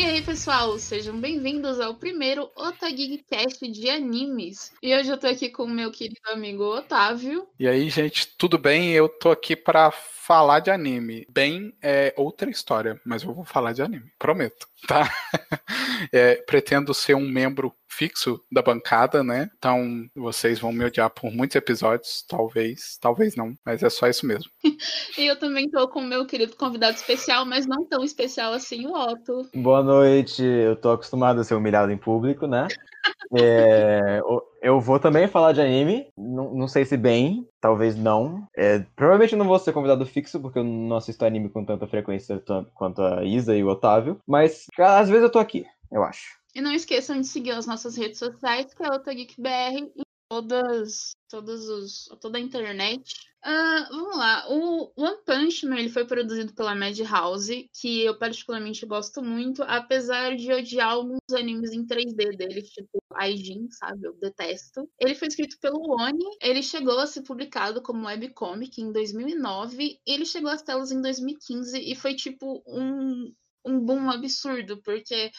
[0.00, 4.72] E aí, pessoal, sejam bem-vindos ao primeiro Otagigcast de animes.
[4.82, 7.46] E hoje eu tô aqui com o meu querido amigo Otávio.
[7.58, 8.92] E aí, gente, tudo bem?
[8.92, 11.26] Eu tô aqui para falar de anime.
[11.28, 15.02] Bem, é outra história, mas eu vou falar de anime, prometo, tá?
[16.12, 19.50] É, pretendo ser um membro fixo da bancada, né?
[19.58, 24.26] Então vocês vão me odiar por muitos episódios, talvez, talvez não, mas é só isso
[24.26, 24.50] mesmo.
[25.18, 28.86] e eu também tô com o meu querido convidado especial, mas não tão especial assim,
[28.86, 29.48] o Otto.
[29.54, 32.68] Boa noite, eu tô acostumado a ser humilhado em público, né?
[33.32, 34.20] É,
[34.60, 38.46] eu vou também falar de anime, não, não sei se bem, talvez não.
[38.56, 42.42] É, provavelmente não vou ser convidado fixo, porque eu não assisto anime com tanta frequência
[42.74, 46.39] quanto a Isa e o Otávio, mas às vezes eu tô aqui, eu acho.
[46.54, 49.92] E não esqueçam de seguir as nossas redes sociais, que é o TagGeekBR, em
[50.30, 53.14] todas, todos os, toda a internet.
[53.44, 58.86] Uh, vamos lá, o One Punch Man ele foi produzido pela Madhouse, que eu particularmente
[58.86, 64.06] gosto muito, apesar de odiar alguns animes em 3D dele, tipo Aijin, sabe?
[64.06, 64.88] Eu detesto.
[65.00, 70.26] Ele foi escrito pelo Oni, ele chegou a ser publicado como webcomic em 2009, ele
[70.26, 73.32] chegou às telas em 2015 e foi tipo um,
[73.64, 75.32] um boom absurdo, porque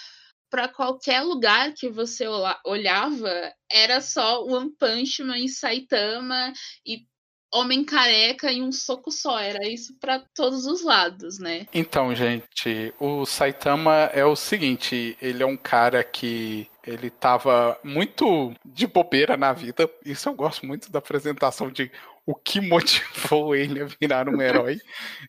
[0.52, 2.26] para qualquer lugar que você
[2.66, 6.52] olhava, era só One Punch Man e Saitama
[6.86, 7.06] e
[7.54, 9.40] Homem Careca em um soco só.
[9.40, 11.68] Era isso para todos os lados, né?
[11.74, 18.54] Então, gente, o Saitama é o seguinte: ele é um cara que ele tava muito
[18.66, 19.90] de bobeira na vida.
[20.06, 21.92] Isso eu gosto muito da apresentação de
[22.26, 24.80] o que motivou ele a virar um herói.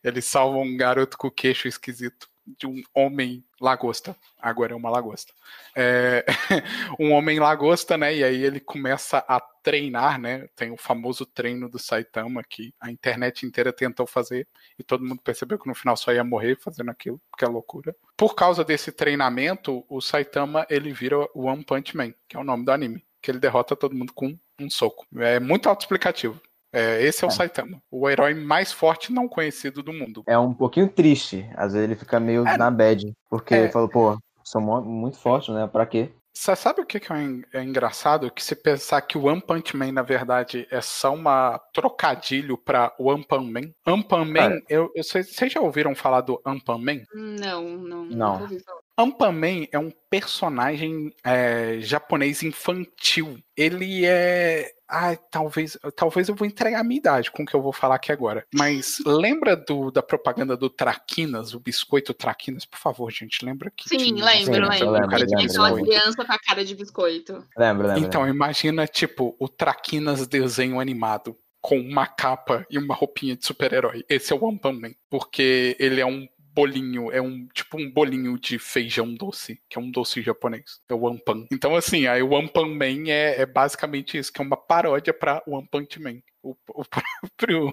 [0.02, 4.16] ele salva um garoto com queixo esquisito de um homem lagosta.
[4.40, 5.32] Agora é uma lagosta.
[5.74, 6.24] É,
[6.98, 8.14] um homem lagosta, né?
[8.16, 10.48] E aí ele começa a treinar, né?
[10.56, 14.46] Tem o famoso treino do Saitama que a internet inteira tentou fazer
[14.78, 17.94] e todo mundo percebeu que no final só ia morrer fazendo aquilo, que é loucura.
[18.17, 22.44] Por causa desse treinamento, o Saitama ele vira o One Punch Man, que é o
[22.44, 25.06] nome do anime, que ele derrota todo mundo com um soco.
[25.17, 26.40] É muito autoexplicativo.
[26.72, 27.33] É, esse é o é.
[27.33, 30.22] Saitama, o herói mais forte não conhecido do mundo.
[30.27, 32.56] É um pouquinho triste, às vezes ele fica meio é.
[32.56, 33.58] na bad, porque é.
[33.60, 35.66] ele falou, pô, sou muito forte, né?
[35.66, 36.11] Pra quê?
[36.34, 38.30] Você sabe o que, é, é engraçado?
[38.30, 42.94] Que se pensar que o One Punch Man, na verdade, é só uma trocadilho pra
[42.98, 43.70] One Punch Man.
[43.86, 47.02] One Punch Man, eu, eu, vocês já ouviram falar do One Punch Man?
[47.14, 48.05] Não, não.
[48.06, 48.48] Não.
[48.97, 53.39] Ampaman é um personagem é, japonês infantil.
[53.57, 54.70] Ele é.
[54.89, 57.95] Ai, talvez, talvez eu vou entregar a minha idade com o que eu vou falar
[57.95, 58.45] aqui agora.
[58.55, 62.67] Mas lembra do, da propaganda do Traquinas, o biscoito Traquinas?
[62.67, 63.89] Por favor, gente, lembra que.
[63.89, 64.91] Sim, tinha, lembro, lembro.
[64.91, 67.47] lembro, cara lembro, aquela criança com a cara de biscoito.
[67.57, 68.05] Lembro, lembro.
[68.05, 74.05] Então, imagina, tipo, o Traquinas desenho animado com uma capa e uma roupinha de super-herói.
[74.09, 78.58] Esse é o Ampaman, porque ele é um bolinho, é um tipo um bolinho de
[78.58, 81.46] feijão doce, que é um doce japonês, é o Ampan.
[81.51, 85.42] Então, assim, aí o Ampan Man é, é basicamente isso, que é uma paródia para
[85.46, 86.20] o Punch Man.
[86.42, 86.57] O,
[87.39, 87.73] próprio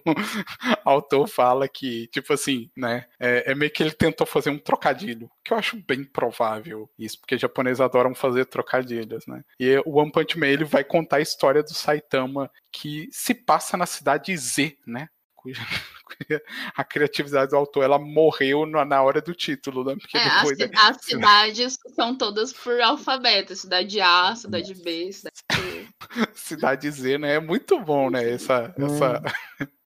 [0.85, 5.29] autor fala que, tipo assim, né, é, é, meio que ele tentou fazer um trocadilho,
[5.43, 9.43] que eu acho bem provável isso, porque japoneses adoram fazer trocadilhos, né.
[9.59, 13.75] E o One Punch Man, ele vai contar a história do Saitama, que se passa
[13.75, 15.09] na cidade Z, né,
[16.75, 19.95] a criatividade do autor ela morreu na hora do título, né?
[19.99, 25.37] Porque é, depois, as, as cidades são todas por alfabeto, cidade A, cidade B, cidade
[25.51, 25.87] C.
[26.33, 27.35] cidade Z, né?
[27.35, 28.29] É muito bom, né?
[28.29, 28.85] Essa, hum.
[28.85, 29.21] essa...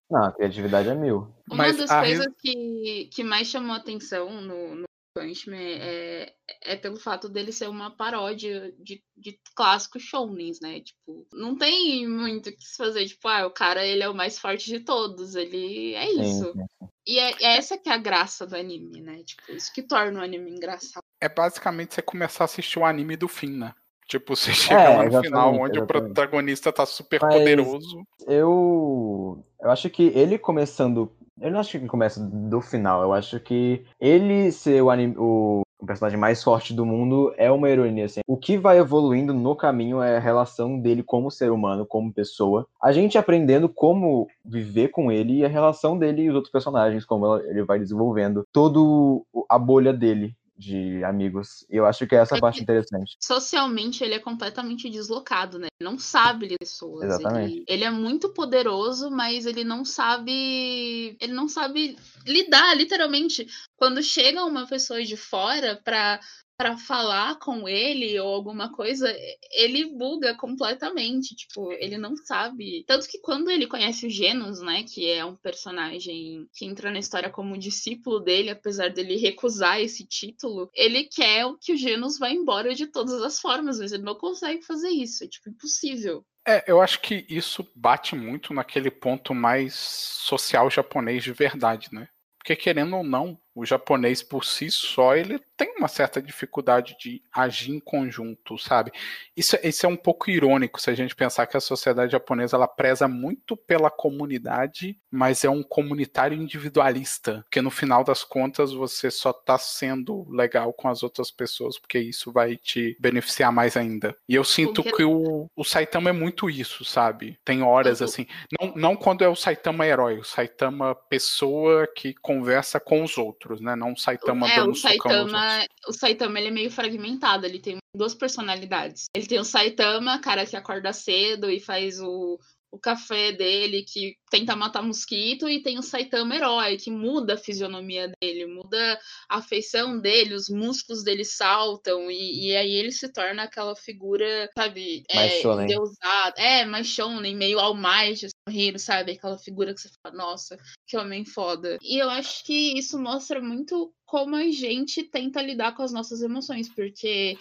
[0.10, 1.34] Não, a criatividade é mil.
[1.50, 6.98] Uma Mas das coisas que, que mais chamou atenção no, no Punchman é, é pelo
[6.98, 10.82] fato dele ser uma paródia de, de clássicos shounens, né?
[10.82, 13.06] Tipo, não tem muito o que se fazer.
[13.06, 15.36] Tipo, ah, o cara ele é o mais forte de todos.
[15.36, 16.52] Ele é isso.
[16.52, 16.88] Sim, sim.
[17.06, 19.24] E é, é, essa que é a graça do anime, né?
[19.24, 21.04] Tipo, isso que torna o anime engraçado.
[21.22, 23.74] É basicamente você começar a assistir o anime do fim, né?
[24.08, 25.84] Tipo, você chega é, lá no final onde exatamente.
[25.84, 28.04] o protagonista tá super Mas poderoso.
[28.28, 29.46] Eu.
[29.60, 33.02] Eu acho que ele começando eu não acho que começa do final.
[33.02, 37.70] Eu acho que ele ser o, anime, o, personagem mais forte do mundo é uma
[37.70, 38.06] ironia.
[38.06, 38.22] Assim.
[38.28, 42.68] O que vai evoluindo no caminho é a relação dele como ser humano, como pessoa.
[42.82, 47.06] A gente aprendendo como viver com ele e a relação dele e os outros personagens,
[47.06, 51.66] como ele vai desenvolvendo todo a bolha dele de amigos.
[51.70, 53.18] E eu acho que é essa é parte interessante.
[53.20, 55.68] Socialmente, ele é completamente deslocado, né?
[55.80, 57.06] Ele não sabe ler pessoas.
[57.06, 57.54] Exatamente.
[57.54, 61.18] Ele, ele, é muito poderoso, mas ele não sabe.
[61.20, 66.20] Ele não sabe lidar, literalmente, quando chega uma pessoa de fora pra
[66.58, 69.14] para falar com ele ou alguma coisa,
[69.52, 72.84] ele buga completamente, tipo, ele não sabe.
[72.88, 77.00] Tanto que quando ele conhece o Genos, né, que é um personagem que entra na
[77.00, 82.30] história como discípulo dele, apesar dele recusar esse título, ele quer que o Genos vá
[82.30, 86.26] embora de todas as formas, mas ele não consegue fazer isso, é tipo impossível.
[86.46, 92.10] É, eu acho que isso bate muito naquele ponto mais social japonês de verdade, né?
[92.38, 97.22] Porque querendo ou não, o japonês por si só, ele tem uma certa dificuldade de
[97.32, 98.92] agir em conjunto, sabe?
[99.38, 102.68] Isso, isso é um pouco irônico se a gente pensar que a sociedade japonesa ela
[102.68, 109.12] preza muito pela comunidade, mas é um comunitário individualista, porque no final das contas você
[109.12, 114.16] só está sendo legal com as outras pessoas, porque isso vai te beneficiar mais ainda.
[114.28, 114.98] E eu sinto porque...
[114.98, 117.38] que o, o Saitama é muito isso, sabe?
[117.46, 118.06] Tem horas uhum.
[118.06, 118.28] assim,
[118.60, 123.43] não, não quando é o Saitama herói, o Saitama pessoa que conversa com os outros
[123.44, 123.76] outros, né?
[123.76, 127.78] Não o Saitama é, dando o Saitama, O Saitama ele é meio fragmentado, ele tem
[127.96, 129.06] duas personalidades.
[129.14, 132.40] Ele tem o Saitama, cara que acorda cedo e faz o,
[132.74, 137.38] o café dele que tenta matar mosquito e tem o Saitama herói que muda a
[137.38, 139.00] fisionomia dele, muda
[139.30, 144.50] a feição dele, os músculos dele saltam e, e aí ele se torna aquela figura,
[144.58, 149.82] sabe, mais é, deusada, é, mais shonen, meio All Might, sorrindo, sabe, aquela figura que
[149.82, 151.78] você fala, nossa, que homem foda.
[151.80, 156.24] E eu acho que isso mostra muito como a gente tenta lidar com as nossas
[156.24, 157.38] emoções, porque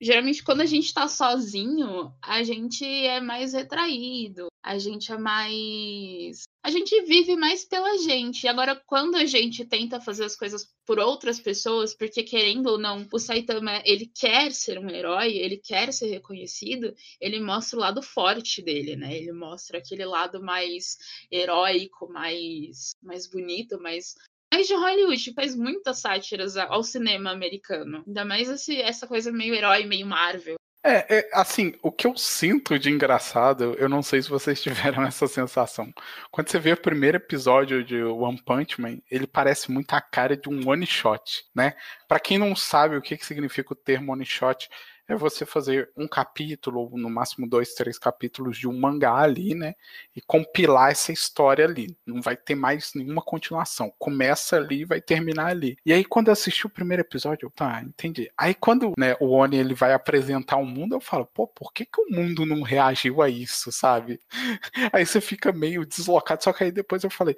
[0.00, 6.42] geralmente quando a gente tá sozinho, a gente é mais retraído, a gente é mais.
[6.62, 8.48] A gente vive mais pela gente.
[8.48, 13.06] Agora, quando a gente tenta fazer as coisas por outras pessoas, porque querendo ou não,
[13.12, 18.02] o Saitama, ele quer ser um herói, ele quer ser reconhecido, ele mostra o lado
[18.02, 19.16] forte dele, né?
[19.16, 20.98] Ele mostra aquele lado mais
[21.30, 24.14] heróico, mais, mais bonito, mais
[24.56, 28.02] mais de Hollywood, faz muitas sátiras ao cinema americano.
[28.06, 30.56] Ainda mais esse, essa coisa meio herói, meio Marvel.
[30.82, 35.04] É, é, assim, o que eu sinto de engraçado, eu não sei se vocês tiveram
[35.04, 35.92] essa sensação.
[36.30, 40.36] Quando você vê o primeiro episódio de One Punch Man, ele parece muito a cara
[40.36, 41.74] de um one shot, né?
[42.08, 44.70] Para quem não sabe o que, que significa o termo one shot,
[45.08, 49.74] é você fazer um capítulo, no máximo dois, três capítulos de um mangá ali, né?
[50.14, 51.96] E compilar essa história ali.
[52.04, 53.92] Não vai ter mais nenhuma continuação.
[53.98, 55.76] Começa ali e vai terminar ali.
[55.86, 58.30] E aí, quando eu assisti o primeiro episódio, eu, tá, entendi.
[58.36, 61.84] Aí, quando né, o Oni ele vai apresentar o mundo, eu falo, pô, por que,
[61.84, 64.20] que o mundo não reagiu a isso, sabe?
[64.92, 66.42] Aí você fica meio deslocado.
[66.42, 67.36] Só que aí depois eu falei,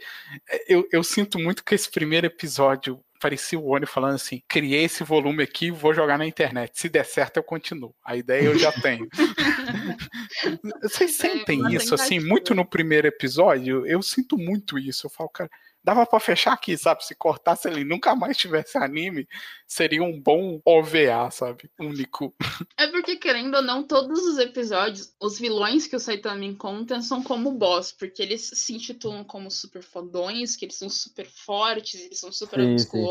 [0.49, 4.85] é, eu, eu sinto muito que esse primeiro episódio parecia o Oni falando assim: criei
[4.85, 6.79] esse volume aqui, vou jogar na internet.
[6.79, 7.95] Se der certo, eu continuo.
[8.05, 9.07] A ideia eu já tenho.
[10.83, 13.87] Vocês é, sentem é, isso, assim, muito no primeiro episódio?
[13.87, 15.07] Eu sinto muito isso.
[15.07, 15.51] Eu falo, cara,
[15.83, 17.05] dava para fechar aqui, sabe?
[17.05, 19.27] Se cortasse ele nunca mais tivesse anime,
[19.67, 21.71] seria um bom OVA, sabe?
[21.79, 22.35] Único.
[22.77, 27.23] É porque, querendo ou não, todos os episódios, os vilões que o Saitama encontra são
[27.23, 32.19] como boss, porque eles se intitulam como super fodões, que eles são super fortes, eles
[32.19, 33.05] são super sim.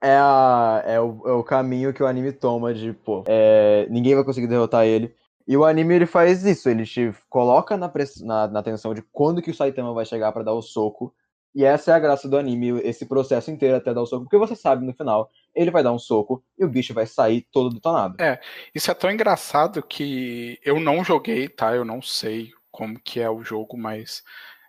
[0.00, 4.14] É, a, é, o, é o caminho que o anime toma de, pô, é, ninguém
[4.14, 5.14] vai conseguir derrotar ele.
[5.46, 7.92] E o anime ele faz isso, ele te coloca na,
[8.22, 11.14] na, na atenção de quando que o Saitama vai chegar para dar o soco
[11.54, 14.36] e essa é a graça do anime, esse processo inteiro até dar o soco, porque
[14.36, 17.72] você sabe no final, ele vai dar um soco e o bicho vai sair todo
[17.72, 18.20] detonado.
[18.20, 18.40] É,
[18.74, 21.74] isso é tão engraçado que eu não joguei, tá?
[21.74, 24.24] Eu não sei como que é o jogo, mas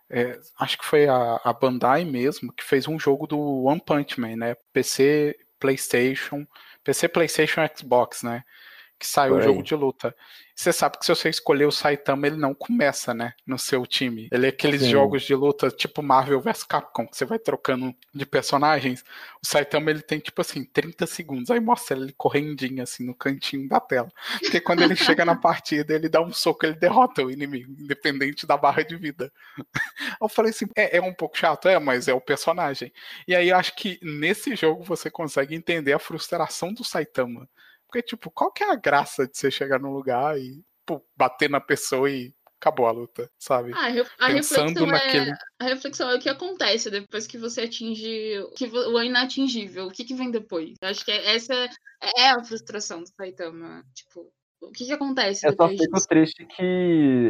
[0.08, 4.20] é, acho que foi a, a, Bandai mesmo que fez um jogo do One Punch
[4.20, 4.56] Man, né?
[4.72, 6.46] PC, PlayStation,
[6.84, 8.44] PC, PlayStation, Xbox, né?
[8.96, 10.14] Que saiu o jogo de luta.
[10.56, 13.34] Você sabe que se você escolher o Saitama, ele não começa, né?
[13.46, 14.26] No seu time.
[14.32, 14.90] Ele é aqueles Sim.
[14.90, 19.04] jogos de luta tipo Marvel vs Capcom, que você vai trocando de personagens.
[19.42, 21.50] O Saitama, ele tem tipo assim, 30 segundos.
[21.50, 24.10] Aí mostra ele correndinho assim no cantinho da tela.
[24.40, 28.46] Porque quando ele chega na partida, ele dá um soco, ele derrota o inimigo, independente
[28.46, 29.30] da barra de vida.
[30.18, 32.90] Eu falei assim, é, é um pouco chato, é, mas é o personagem.
[33.28, 37.46] E aí eu acho que nesse jogo você consegue entender a frustração do Saitama.
[37.86, 41.48] Porque, tipo, qual que é a graça de você chegar num lugar e pô, bater
[41.48, 43.72] na pessoa e acabou a luta, sabe?
[43.74, 43.88] Ah,
[44.18, 45.30] a, Pensando reflexão é naquele...
[45.30, 49.86] é, a reflexão é o que acontece depois que você atinge que, o inatingível.
[49.86, 50.74] O que, que vem depois?
[50.80, 51.54] Eu acho que essa
[52.16, 53.84] é a frustração do Saitama.
[53.94, 55.46] Tipo, o que, que acontece?
[55.46, 56.08] Eu só fico disso?
[56.08, 56.62] triste que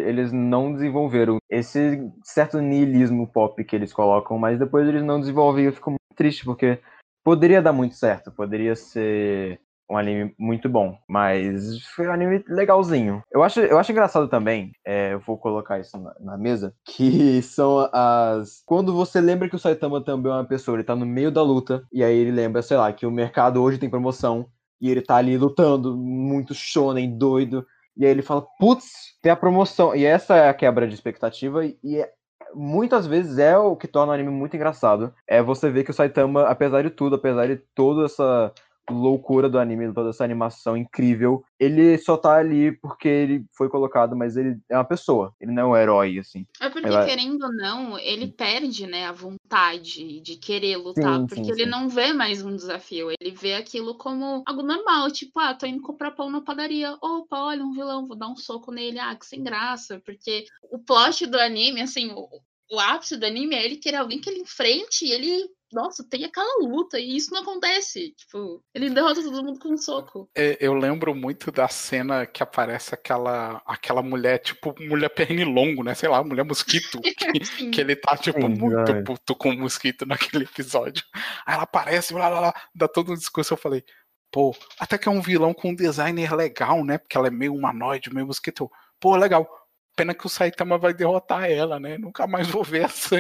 [0.07, 5.65] eles não desenvolveram esse certo niilismo pop que eles colocam, mas depois eles não desenvolvem
[5.65, 6.81] e eu fico muito triste, porque
[7.25, 9.61] poderia dar muito certo, poderia ser
[9.91, 13.23] um anime muito bom, mas foi um anime legalzinho.
[13.33, 17.41] Eu acho, eu acho engraçado também, é, eu vou colocar isso na, na, mesa, que
[17.43, 18.63] são as.
[18.67, 21.43] Quando você lembra que o Saitama também é uma pessoa, ele tá no meio da
[21.43, 24.47] luta, e aí ele lembra, sei lá, que o mercado hoje tem promoção,
[24.81, 27.67] e ele tá ali lutando, muito shonen, doido,
[27.97, 29.95] e aí ele fala, putz, tem a promoção.
[29.95, 32.11] E essa é a quebra de expectativa, e é
[32.55, 35.13] muitas vezes é o que torna o anime muito engraçado.
[35.27, 38.53] É você ver que o Saitama, apesar de tudo, apesar de toda essa
[38.91, 41.45] loucura do anime, toda essa animação incrível.
[41.59, 45.35] Ele só tá ali porque ele foi colocado, mas ele é uma pessoa.
[45.41, 46.47] Ele não é um herói, assim.
[46.61, 47.05] É porque, Ela...
[47.05, 51.21] querendo ou não, ele perde, né, a vontade de querer lutar.
[51.21, 51.71] Sim, porque sim, ele sim.
[51.71, 53.11] não vê mais um desafio.
[53.21, 55.11] Ele vê aquilo como algo normal.
[55.11, 56.97] Tipo, ah, tô indo comprar pão na padaria.
[57.01, 58.99] Opa, olha, um vilão, vou dar um soco nele.
[58.99, 60.01] Ah, que sem graça.
[60.05, 62.29] Porque o plot do anime, assim, o,
[62.71, 66.25] o ápice do anime é ele querer alguém que ele enfrente e ele nossa, tem
[66.25, 68.15] aquela luta e isso não acontece.
[68.17, 70.29] Tipo, ele derrota todo mundo com um soco.
[70.35, 75.95] É, eu lembro muito da cena que aparece aquela, aquela mulher, tipo, mulher pernilongo, né?
[75.95, 77.01] Sei lá, mulher mosquito.
[77.17, 79.03] Que, que ele tá, tipo, muito é.
[79.03, 81.03] puto com o mosquito naquele episódio.
[81.45, 83.55] Aí ela aparece, blá, blá, blá, dá todo um discurso.
[83.55, 83.83] Eu falei,
[84.31, 86.99] pô, até que é um vilão com um designer legal, né?
[86.99, 88.71] Porque ela é meio humanoide, meio mosquito.
[89.01, 89.49] Pô, legal
[89.97, 91.97] Pena que o Saitama vai derrotar ela, né?
[91.97, 93.17] Nunca mais vou ver essa,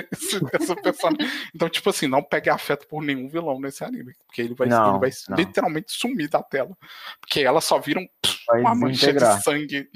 [0.52, 1.26] essa personagem.
[1.54, 4.14] Então, tipo assim, não pegue afeto por nenhum vilão nesse anime.
[4.26, 6.76] Porque ele vai, não, ele vai literalmente sumir da tela.
[7.18, 8.06] Porque ela só vira um,
[8.61, 9.88] uma mancha de sangue.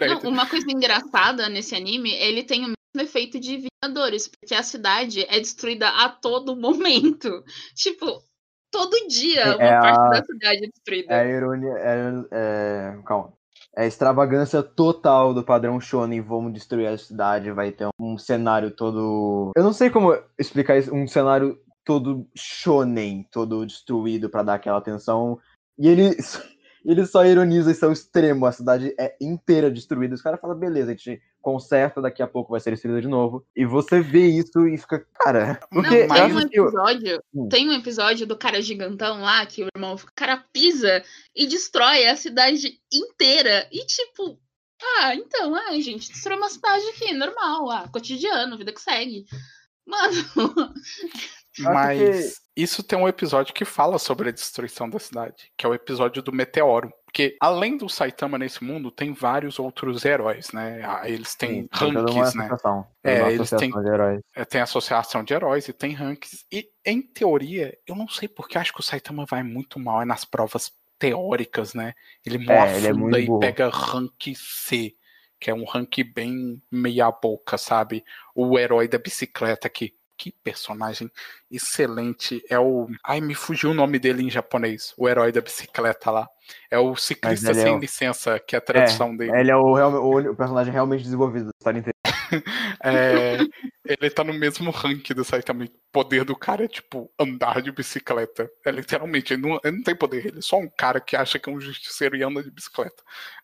[0.00, 4.62] não, uma coisa engraçada nesse anime, ele tem o mesmo efeito de Vingadores, porque a
[4.62, 7.44] cidade é destruída a todo momento.
[7.74, 8.22] Tipo,
[8.70, 11.14] todo dia é uma parte a, da cidade é destruída.
[11.14, 11.72] É a ironia.
[11.78, 11.98] É,
[12.30, 13.35] é, calma
[13.76, 19.52] é extravagância total do padrão shonen, vamos destruir a cidade, vai ter um cenário todo...
[19.54, 24.78] Eu não sei como explicar isso, um cenário todo shonen, todo destruído para dar aquela
[24.78, 25.38] atenção.
[25.78, 26.16] E ele,
[26.84, 30.14] ele só ironiza isso ao extremo, a cidade é inteira destruída.
[30.14, 33.46] Os caras falam, beleza, a gente conserta, daqui a pouco vai ser destruída de novo.
[33.54, 35.60] E você vê isso e fica, cara.
[35.70, 37.48] Porque não, tem um episódio, que...
[37.48, 41.04] tem um episódio do cara gigantão lá que o irmão, o cara pisa
[41.36, 43.68] e destrói a cidade inteira.
[43.70, 44.36] E tipo,
[44.98, 49.24] ah, então, ah, gente, destrói uma cidade aqui, normal, ah, cotidiano, vida que segue.
[49.86, 50.16] Mano.
[51.60, 55.74] Mas isso tem um episódio que fala sobre a destruição da cidade, que é o
[55.74, 56.92] episódio do meteoro.
[57.16, 60.82] Porque além do Saitama nesse mundo, tem vários outros heróis, né?
[60.84, 62.50] Ah, eles têm Sim, ranks, né?
[63.02, 63.72] É, eles têm,
[64.34, 66.44] é, tem associação de heróis e tem ranks.
[66.52, 70.04] E em teoria, eu não sei porque acho que o Saitama vai muito mal é
[70.04, 71.94] nas provas teóricas, né?
[72.22, 74.94] Ele morre é, é e pega rank C,
[75.40, 78.04] que é um rank bem meia boca, sabe?
[78.34, 81.10] O herói da bicicleta que que personagem
[81.50, 82.42] excelente.
[82.48, 82.88] É o.
[83.04, 84.94] Ai, me fugiu o nome dele em japonês.
[84.96, 86.28] O herói da bicicleta lá.
[86.70, 87.78] É o ciclista sem é o...
[87.78, 89.40] licença, que é a tradução é, dele.
[89.40, 91.96] Ele é o, o, o, personagem realmente desenvolvido da história inteira.
[92.82, 93.38] é,
[93.84, 95.64] ele tá no mesmo rank do Saitama.
[95.64, 98.50] O poder do cara é tipo andar de bicicleta.
[98.64, 101.38] É literalmente, ele não, ele não tem poder, ele é só um cara que acha
[101.38, 103.02] que é um justiceiro e anda de bicicleta.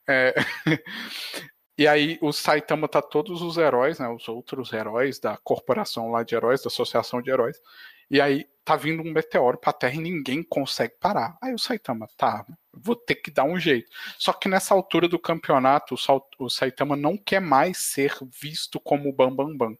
[0.09, 0.35] É,
[1.83, 6.23] E aí o Saitama tá todos os heróis, né, os outros heróis da corporação lá
[6.23, 7.61] de heróis, da associação de heróis.
[8.09, 11.37] E aí tá vindo um meteoro pra Terra e ninguém consegue parar.
[11.43, 13.91] Aí o Saitama, tá, vou ter que dar um jeito.
[14.17, 15.97] Só que nessa altura do campeonato,
[16.39, 19.57] o Saitama não quer mais ser visto como o Bambambam.
[19.57, 19.79] Bam, Bam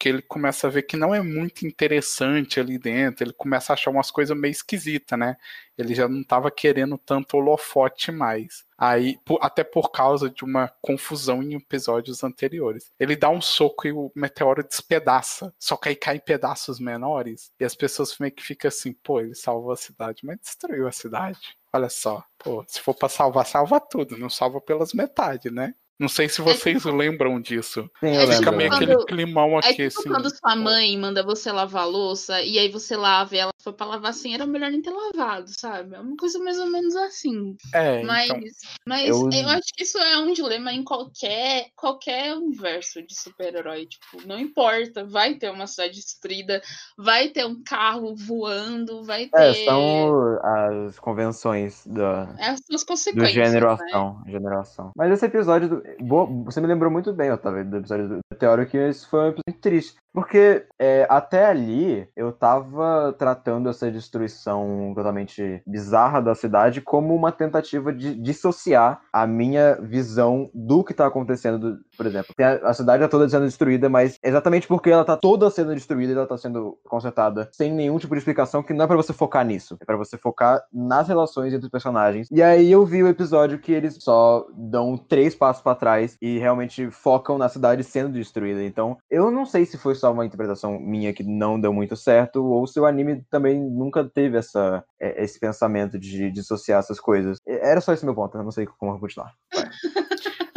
[0.00, 3.74] que ele começa a ver que não é muito interessante ali dentro, ele começa a
[3.74, 5.36] achar umas coisas meio esquisitas, né?
[5.76, 8.64] Ele já não estava querendo tanto holofote mais.
[8.78, 12.90] Aí, por, até por causa de uma confusão em episódios anteriores.
[12.98, 15.54] Ele dá um soco e o meteoro despedaça.
[15.58, 17.52] Só que aí cai em pedaços menores.
[17.60, 20.92] E as pessoas meio que ficam assim, pô, ele salvou a cidade, mas destruiu a
[20.92, 21.58] cidade.
[21.72, 25.74] Olha só, pô, se for pra salvar, salva tudo, não salva pelas metades, né?
[26.00, 27.90] Não sei se vocês é, lembram disso.
[28.00, 30.08] Sim, eu Fica meio aquele climão aqui, é tipo assim.
[30.08, 33.72] quando sua mãe manda você lavar a louça e aí você lava e ela foi
[33.72, 35.94] pra lavar assim, era melhor nem ter lavado, sabe?
[35.94, 37.56] É uma coisa mais ou menos assim.
[37.74, 38.40] É, mas, então,
[38.86, 39.30] mas eu...
[39.32, 39.48] eu...
[39.48, 43.86] acho que isso é um dilema em qualquer, qualquer universo de super-herói.
[43.86, 46.60] Tipo, não importa, vai ter uma cidade destruída,
[46.96, 49.62] vai ter um carro voando, vai é, ter.
[49.62, 52.34] É, são as convenções da.
[52.38, 53.34] Essas consequências.
[53.34, 54.32] Do gênero ação, né?
[54.32, 54.90] geração.
[54.96, 58.76] Mas esse episódio do, você me lembrou muito bem, Otávio, do episódio do teórico que
[58.76, 60.00] esse foi um episódio triste.
[60.12, 67.30] Porque é, até ali eu tava tratando essa destruição totalmente bizarra da cidade como uma
[67.30, 71.78] tentativa de dissociar a minha visão do que tá acontecendo.
[71.96, 75.50] Por exemplo, a, a, cidade tá toda sendo destruída, mas exatamente porque ela tá toda
[75.50, 78.96] sendo destruída ela tá sendo consertada sem nenhum tipo de explicação, que não é para
[78.96, 79.76] você focar nisso.
[79.80, 82.28] É para você focar nas relações entre os personagens.
[82.30, 86.38] E aí eu vi o episódio que eles só dão três passos para trás e
[86.38, 88.62] realmente focam na cidade sendo destruída.
[88.64, 92.44] Então, eu não sei se foi só uma interpretação minha que não deu muito certo,
[92.44, 97.38] ou se o anime também nunca teve essa, é, esse pensamento de dissociar essas coisas.
[97.46, 99.34] Era só esse meu ponto, eu não sei como continuar.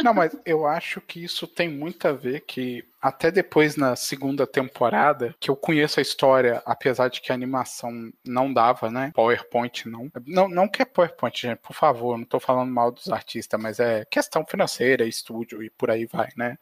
[0.02, 4.46] Não, mas eu acho que isso tem muito a ver que até depois na segunda
[4.46, 9.12] temporada, que eu conheço a história, apesar de que a animação não dava, né?
[9.14, 10.10] PowerPoint não.
[10.26, 13.78] Não, não que é PowerPoint, gente, por favor, não tô falando mal dos artistas, mas
[13.78, 16.56] é questão financeira, estúdio e por aí vai, né?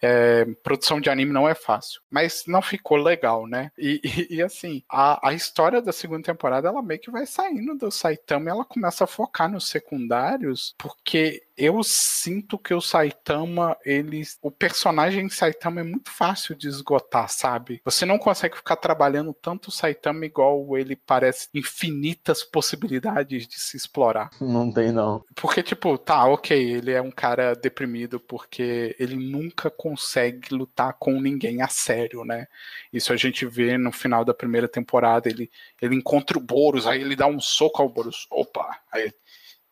[0.00, 3.70] É, produção de anime não é fácil, mas não ficou legal, né?
[3.76, 4.00] E,
[4.30, 7.90] e, e, assim, a, a história da segunda temporada ela meio que vai saindo do
[7.90, 14.22] Saitama e ela começa a focar nos secundários, porque eu sinto que o Saitama, ele,
[14.42, 17.80] o personagem Saitama é muito fácil de esgotar, sabe?
[17.84, 23.76] Você não consegue ficar trabalhando tanto o Saitama igual ele parece infinitas possibilidades de se
[23.76, 24.30] explorar.
[24.40, 25.24] Não tem não.
[25.34, 31.20] Porque tipo, tá, OK, ele é um cara deprimido porque ele nunca consegue lutar com
[31.20, 32.46] ninguém a sério, né?
[32.92, 37.00] Isso a gente vê no final da primeira temporada, ele ele encontra o Boros, aí
[37.00, 38.26] ele dá um soco ao Boros.
[38.30, 39.12] Opa, aí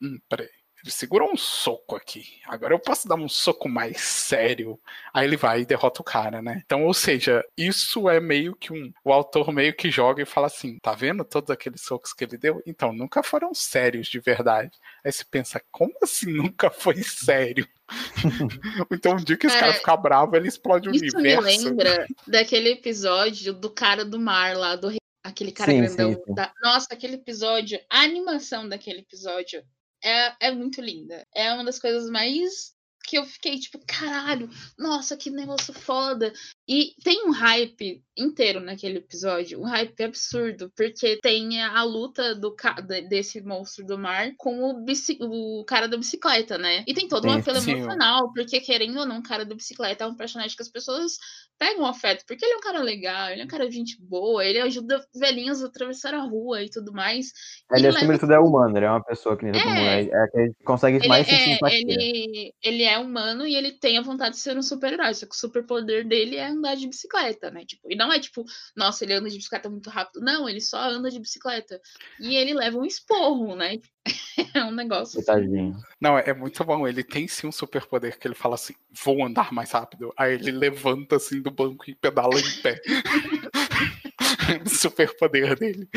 [0.00, 2.24] hum, peraí ele segurou um soco aqui.
[2.46, 4.78] Agora eu posso dar um soco mais sério.
[5.14, 6.62] Aí ele vai e derrota o cara, né?
[6.64, 8.92] Então, ou seja, isso é meio que um.
[9.04, 12.36] O autor meio que joga e fala assim: tá vendo todos aqueles socos que ele
[12.36, 12.60] deu?
[12.66, 14.76] Então, nunca foram sérios de verdade.
[15.04, 17.68] Aí você pensa: como assim nunca foi sério?
[18.90, 21.48] então, um dia que esse cara, cara ficar bravo, ele explode o isso universo.
[21.48, 26.12] Isso me lembra daquele episódio do cara do mar lá, do aquele cara sim, grandão.
[26.12, 26.34] Sim, sim.
[26.34, 26.52] Da...
[26.60, 29.62] Nossa, aquele episódio, a animação daquele episódio
[30.02, 31.26] é, é muito linda.
[31.34, 36.32] É uma das coisas mais que eu fiquei tipo, caralho, nossa, que negócio foda.
[36.72, 42.54] E tem um hype inteiro naquele episódio, um hype absurdo, porque tem a luta do
[43.10, 44.84] desse monstro do mar com o,
[45.60, 46.82] o cara da bicicleta, né?
[46.86, 50.06] E tem todo um apelo emocional, porque querendo ou não, o cara da bicicleta é
[50.06, 51.18] um personagem que as pessoas
[51.58, 54.44] pegam afeto, porque ele é um cara legal, ele é um cara de gente boa,
[54.44, 57.32] ele ajuda velhinhos a atravessar a rua e tudo mais.
[57.70, 59.78] Ele, acima de tudo, é humano, ele é uma pessoa que nem todo mundo.
[59.78, 64.02] É, é gente consegue ele, mais é, ele, ele é humano e ele tem a
[64.02, 67.64] vontade de ser um super-herói, só que o superpoder dele é andar de bicicleta, né?
[67.64, 68.44] Tipo, e não é tipo,
[68.76, 70.20] nossa, ele anda de bicicleta muito rápido.
[70.22, 71.80] Não, ele só anda de bicicleta.
[72.20, 73.78] E ele leva um esporro, né?
[74.54, 75.20] é um negócio.
[75.20, 75.74] Assim.
[76.00, 76.86] Não, é muito bom.
[76.86, 80.12] Ele tem sim um superpoder que ele fala assim: vou andar mais rápido.
[80.16, 82.80] Aí ele levanta assim do banco e pedala em pé.
[84.66, 85.88] superpoder dele.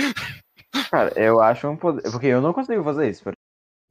[0.89, 2.03] Cara, eu acho um poder.
[2.11, 3.23] Porque eu não consigo fazer isso.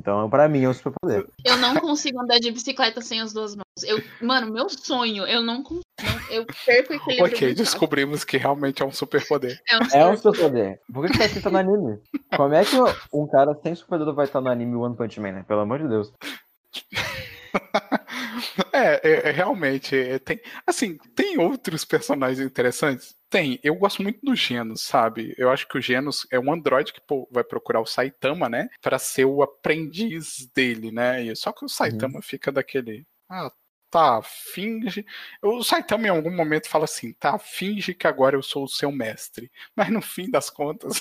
[0.00, 1.26] Então, para mim, é um superpoder.
[1.44, 3.64] Eu não consigo andar de bicicleta sem as duas mãos.
[3.85, 5.85] Eu, mano, meu sonho, eu não consigo.
[6.30, 7.37] Eu perco o equilíbrio.
[7.37, 9.61] Ok, descobrimos que realmente é um superpoder.
[9.68, 10.00] É um superpoder.
[10.00, 10.80] É um superpoder.
[10.92, 11.98] Por que, tá escrito no anime?
[12.37, 12.76] Como é que
[13.12, 15.44] um cara sem superpoder vai estar no anime One Punch Man, né?
[15.46, 16.12] Pelo amor de Deus.
[18.72, 24.25] É, é, é, realmente é, tem assim tem outros personagens interessantes tem eu gosto muito
[24.25, 25.35] do Genos sabe?
[25.37, 28.68] Eu acho que o Genos é um androide que pô, vai procurar o Saitama né?
[28.81, 31.25] Para ser o aprendiz dele né?
[31.25, 32.23] E só que o Saitama uhum.
[32.23, 33.51] fica daquele ah
[33.90, 35.05] tá finge.
[35.42, 38.92] O Saitama em algum momento fala assim tá finge que agora eu sou o seu
[38.92, 39.51] mestre.
[39.75, 41.01] Mas no fim das contas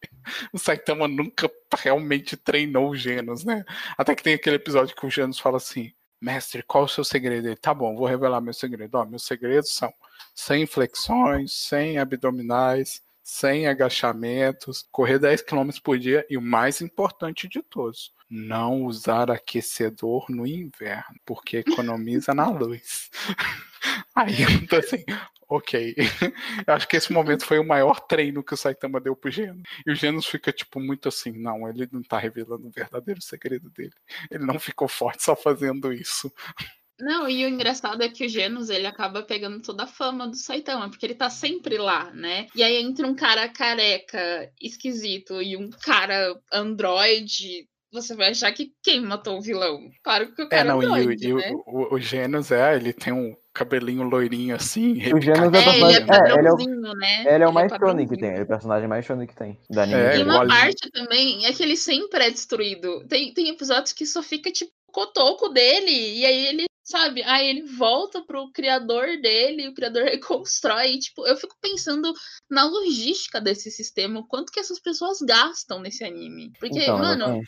[0.54, 3.66] o Saitama nunca realmente treinou o Genos, né?
[3.98, 7.48] Até que tem aquele episódio que o Genos fala assim: Mestre, qual o seu segredo?
[7.48, 8.96] Ele, tá bom, vou revelar meu segredo.
[8.96, 9.92] Ó, meus segredos são
[10.34, 17.48] sem flexões, sem abdominais, sem agachamentos, correr 10 km por dia e o mais importante
[17.48, 23.10] de todos, não usar aquecedor no inverno, porque economiza na luz.
[24.14, 25.04] Aí eu tô assim,
[25.50, 25.94] ok.
[26.66, 29.62] Eu acho que esse momento foi o maior treino que o Saitama deu pro Genos.
[29.84, 33.68] E o Genos fica, tipo, muito assim, não, ele não tá revelando o verdadeiro segredo
[33.70, 33.92] dele.
[34.30, 36.32] Ele não ficou forte só fazendo isso.
[37.00, 40.36] Não, e o engraçado é que o Genos, ele acaba pegando toda a fama do
[40.36, 42.46] Saitama, porque ele tá sempre lá, né?
[42.54, 48.72] E aí entra um cara careca, esquisito, e um cara androide, você vai achar que
[48.82, 49.78] quem matou o vilão?
[50.02, 51.52] Claro que o é, cara é, não, é androide, e, né?
[51.66, 54.92] o, o, o Genos, é, ele tem um cabelinho loirinho assim.
[55.12, 57.34] O Genos é, é, ele é, é, ele é o, né?
[57.34, 59.58] Ele é o mais shonen que tem, ele é o personagem mais shonen que tem.
[59.68, 60.00] Da anime.
[60.00, 63.06] É, e uma parte também é que ele sempre é destruído.
[63.08, 67.22] Tem, tem episódios que só fica tipo o cotoco dele, e aí ele sabe?
[67.22, 70.94] Aí ele volta pro criador dele, o criador reconstrói.
[70.94, 72.12] E, tipo, eu fico pensando
[72.50, 76.52] na logística desse sistema, o quanto que essas pessoas gastam nesse anime.
[76.58, 77.40] Porque, Então, mano.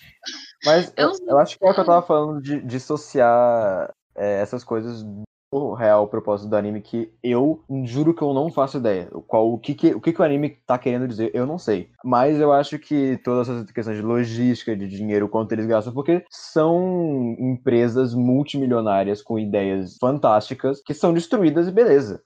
[0.64, 4.40] Mas é eu, eu acho que é o que eu tava falando de dissociar é,
[4.40, 5.04] essas coisas
[5.52, 9.08] do real propósito do anime que eu juro que eu não faço ideia.
[9.26, 11.90] Qual, o que, que, o que, que o anime tá querendo dizer, eu não sei.
[12.02, 16.24] Mas eu acho que todas essas questões de logística, de dinheiro, quanto eles gastam, porque
[16.30, 22.22] são empresas multimilionárias com ideias fantásticas que são destruídas e beleza.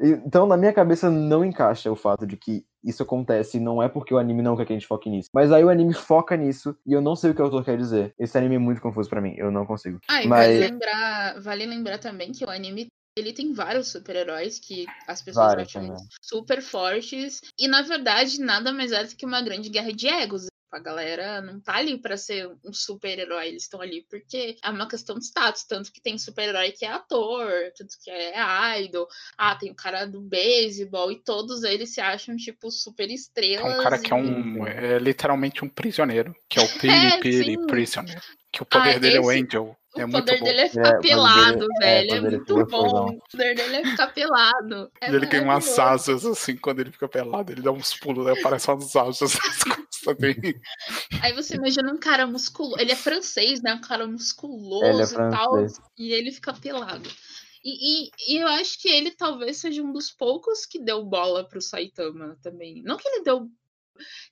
[0.00, 3.88] E- então, na minha cabeça, não encaixa o fato de que isso acontece não é
[3.88, 5.28] porque o anime não quer que a gente foque nisso.
[5.34, 7.76] Mas aí o anime foca nisso e eu não sei o que o autor quer
[7.76, 8.14] dizer.
[8.18, 9.98] Esse anime é muito confuso pra mim, eu não consigo.
[10.08, 12.86] Ah, e Mas- vale, lembrar, vale lembrar também que o anime
[13.18, 15.96] ele tem vários super-heróis que as pessoas acham também.
[16.22, 17.40] super fortes.
[17.58, 20.46] E na verdade, nada mais é do que uma grande guerra de egos.
[20.70, 24.86] A galera não tá ali pra ser um super-herói, eles estão ali porque é uma
[24.86, 25.64] questão de status.
[25.64, 29.08] Tanto que tem super-herói que é ator, tanto que é idol.
[29.36, 33.78] Ah, tem o cara do beisebol, e todos eles se acham, tipo, super É estrelas.
[33.78, 34.66] um cara que é e- um.
[34.66, 36.68] É literalmente um prisioneiro, que é o
[37.16, 37.66] Piri Piri.
[37.66, 38.20] Prisoner.
[38.52, 39.76] Que o poder Ah, dele é o esse- Angel.
[39.94, 40.44] O É muito poder bom.
[40.44, 42.10] dele é É, ficar o poder pelado, dele- é, velho.
[42.12, 43.08] É, dele muito é bom.
[43.08, 44.90] O poder dele é ficar pelado.
[45.00, 48.26] É E ele ganha umas asas, assim, quando ele fica pelado, ele dá uns pulos,
[48.26, 48.32] né?
[48.32, 49.32] Aparece umas asas
[50.16, 50.60] costas dele.
[51.22, 52.80] Aí você imagina um cara musculoso.
[52.80, 53.74] Ele é francês, né?
[53.74, 55.66] Um cara musculoso Ele é e tal.
[55.98, 57.08] E ele fica pelado.
[57.64, 61.46] E, e- e eu acho que ele talvez seja um dos poucos que deu bola
[61.46, 62.82] pro Saitama também.
[62.82, 63.48] Não que ele deu.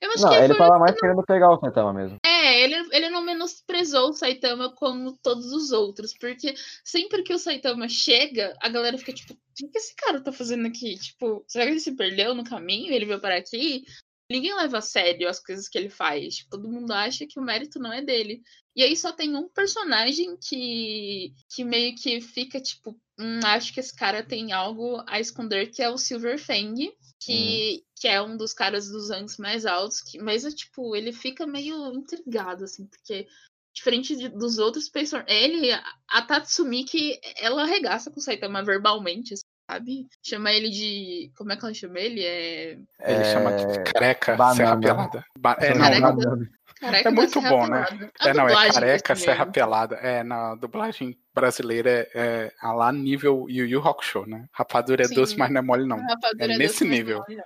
[0.01, 2.19] Eu acho Não, que ele foi tava mais querendo pegar o Saitama mesmo.
[2.25, 7.39] É, ele, ele não menosprezou o Saitama como todos os outros, porque sempre que o
[7.39, 10.97] Saitama chega, a galera fica tipo, o que esse cara tá fazendo aqui?
[10.97, 12.93] Tipo, será que ele se perdeu no caminho?
[12.93, 13.85] Ele veio parar aqui?
[14.31, 16.37] Ninguém leva a sério as coisas que ele faz.
[16.37, 18.43] Tipo, Todo mundo acha que o mérito não é dele.
[18.75, 23.81] E aí só tem um personagem que, que meio que fica tipo, hum, acho que
[23.81, 28.37] esse cara tem algo a esconder, que é o Silver Fang, que, que é um
[28.37, 32.87] dos caras dos ranks mais altos, que, mas é tipo, ele fica meio intrigado, assim,
[32.87, 33.27] porque
[33.75, 39.35] diferente de- dos outros personagens, ele, a- a Tatsumiki, ela arregaça com o Saitama verbalmente,
[39.35, 40.07] assim, sabe?
[40.23, 41.33] Chama ele de.
[41.37, 42.25] Como é que ela chama ele?
[42.25, 42.79] É.
[43.01, 44.57] Ele chama de careca, banana.
[44.57, 45.25] serra pelada.
[45.39, 46.47] Ba- é, não, Careca não,
[46.81, 47.87] Careca É da muito bom, né?
[48.21, 49.97] A é, não, é careca, serra pelada.
[49.97, 54.47] É, na dublagem brasileira é, é lá nível Yu Yu Hakusho, né?
[54.53, 55.15] Rapadura é Sim.
[55.15, 55.99] doce, mas não é mole, não.
[55.99, 57.25] É doce, nesse nível.
[57.27, 57.45] olha.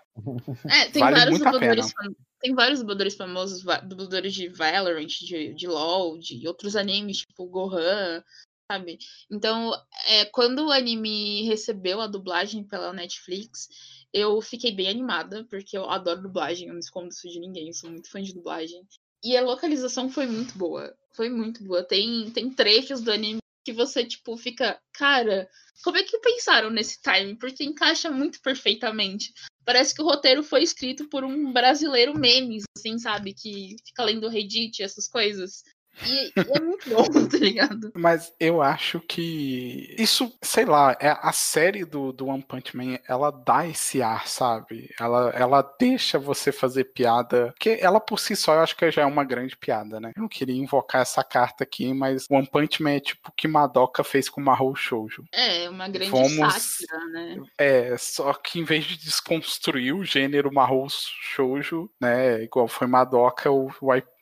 [0.69, 1.95] É, tem Vale vários muito a dubladores
[2.41, 8.23] Tem vários dubladores famosos, dubladores de Valorant, de, de LoL, de outros animes, tipo Gohan,
[8.71, 8.99] sabe?
[9.29, 9.73] Então,
[10.07, 13.69] é, quando o anime recebeu a dublagem pela Netflix,
[14.13, 17.91] eu fiquei bem animada, porque eu adoro dublagem, eu não escondo isso de ninguém, sou
[17.91, 18.87] muito fã de dublagem.
[19.25, 20.95] E a localização foi muito boa.
[21.15, 21.83] Foi muito boa.
[21.83, 25.49] Tem, tem trechos do anime que você, tipo, fica, cara,
[25.83, 27.37] como é que pensaram nesse time?
[27.37, 29.35] Porque encaixa muito perfeitamente.
[29.65, 33.35] Parece que o roteiro foi escrito por um brasileiro memes, assim, sabe?
[33.35, 35.65] Que fica lendo Reddit, essas coisas.
[36.07, 37.93] E, e é muito bom, tá ligado?
[37.95, 42.99] Mas eu acho que isso, sei lá, é a série do, do One Punch Man,
[43.07, 44.89] ela dá esse ar, sabe?
[44.99, 49.03] Ela, ela deixa você fazer piada, porque ela por si só eu acho que já
[49.03, 50.13] é uma grande piada, né?
[50.17, 53.47] Eu não queria invocar essa carta aqui, mas One Punch Man é tipo o que
[53.49, 55.25] Madoka fez com Mahou Shoujo.
[55.33, 57.43] É, uma grande Vamos- sátira, né?
[57.59, 63.51] É, só que em vez de desconstruir o gênero Mahou Shoujo, né, igual foi Madoka,
[63.51, 63.71] o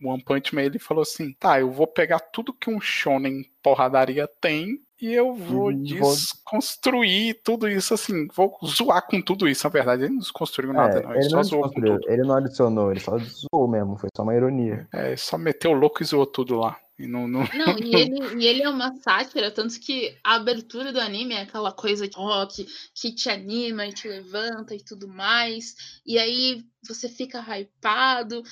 [0.03, 4.29] One Punch Man, ele falou assim, tá, eu vou pegar tudo que um shonen porradaria
[4.41, 6.15] tem e eu vou vou-
[6.53, 10.99] desconstruir tudo isso, assim, vou zoar com tudo isso, na verdade, ele não desconstruiu nada,
[10.99, 12.13] É, não, ele, ele só não zoou com desconstruiu, tudo.
[12.13, 14.89] ele não adicionou, ele só zoou mesmo, foi só uma ironia.
[14.93, 16.79] É, só meteu o louco e zoou tudo lá.
[16.99, 17.41] E não, não...
[17.55, 21.43] Não, e ele, e ele é uma sátira, tanto que a abertura do anime é
[21.43, 25.77] aquela coisa de rock que te anima e te levanta e tudo mais.
[26.05, 28.43] E aí você fica hypado.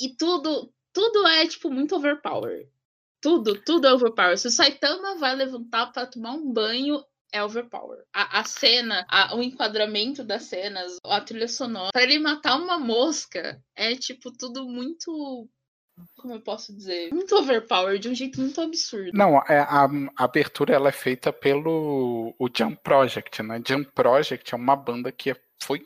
[0.00, 2.66] E tudo, tudo é, tipo, muito overpower.
[3.20, 4.38] Tudo, tudo é overpower.
[4.38, 8.02] Se o Saitama vai levantar pra tomar um banho, é overpower.
[8.14, 11.90] A, a cena, a- o enquadramento das cenas, a trilha sonora.
[11.92, 15.46] Pra ele matar uma mosca, é, tipo, tudo muito.
[16.16, 17.12] Como eu posso dizer?
[17.12, 19.10] Muito overpower, de um jeito muito absurdo.
[19.12, 19.84] Não, é, a,
[20.16, 23.60] a abertura ela é feita pelo o Jump Project, né?
[23.66, 25.84] Jump Project é uma banda que é- foi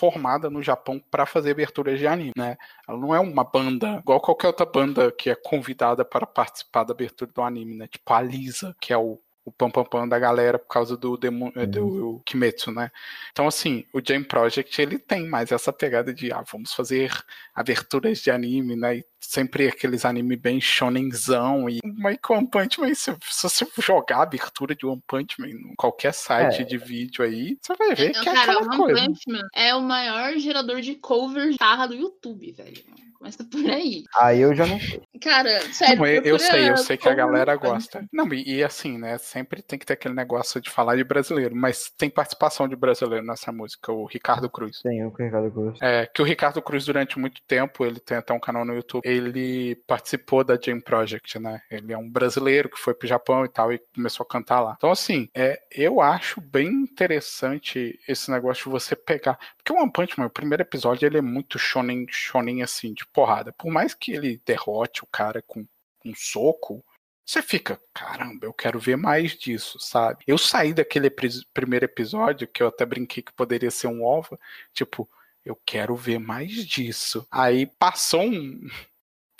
[0.00, 2.56] formada no Japão para fazer aberturas de anime, né?
[2.88, 6.94] Ela não é uma banda igual qualquer outra banda que é convidada para participar da
[6.94, 7.86] abertura do anime, né?
[7.86, 11.16] Tipo a Lisa, que é o o pam pam pam da galera por causa do,
[11.16, 12.90] demo, do Kimetsu, né?
[13.32, 17.10] Então, assim, o Jam Project ele tem mais essa pegada de ah, vamos fazer
[17.54, 18.98] aberturas de anime, né?
[18.98, 23.66] E sempre aqueles anime bem shonenzão e mas com One Punch Man, se, se você
[23.78, 26.64] jogar a abertura de One Punch Man em qualquer site É.
[26.64, 29.00] de vídeo aí, você vai ver Então, que é cara, aquela One coisa.
[29.06, 31.54] Punch Man é o maior gerador de cover
[31.88, 32.82] do YouTube, velho.
[33.20, 34.04] Começa por aí.
[34.16, 35.02] Aí eu já não sei.
[35.22, 35.98] Cara, sério.
[35.98, 38.02] Não, eu, eu sei, eu sei que a galera gosta.
[38.10, 39.18] Não, e, e assim, né?
[39.18, 43.22] Sempre tem que ter aquele negócio de falar de brasileiro, mas tem participação de brasileiro
[43.22, 44.80] nessa música, o Ricardo Cruz.
[44.80, 45.78] Tem o Ricardo Cruz.
[45.82, 49.06] É, que o Ricardo Cruz, durante muito tempo, ele tem até um canal no YouTube,
[49.10, 51.60] ele participou da Jam Project, né?
[51.70, 54.74] Ele é um brasileiro que foi pro Japão e tal, e começou a cantar lá.
[54.76, 59.38] Então, assim, é, eu acho bem interessante esse negócio de você pegar.
[59.56, 63.06] Porque o One Punch Man, o primeiro episódio, ele é muito shonen, shonen assim, de
[63.06, 63.52] porrada.
[63.52, 65.66] Por mais que ele derrote o cara com
[66.04, 66.84] um soco,
[67.24, 70.24] você fica, caramba, eu quero ver mais disso, sabe?
[70.26, 71.08] Eu saí daquele
[71.54, 74.36] primeiro episódio, que eu até brinquei que poderia ser um OVA,
[74.72, 75.08] tipo,
[75.44, 77.26] eu quero ver mais disso.
[77.30, 78.68] Aí passou um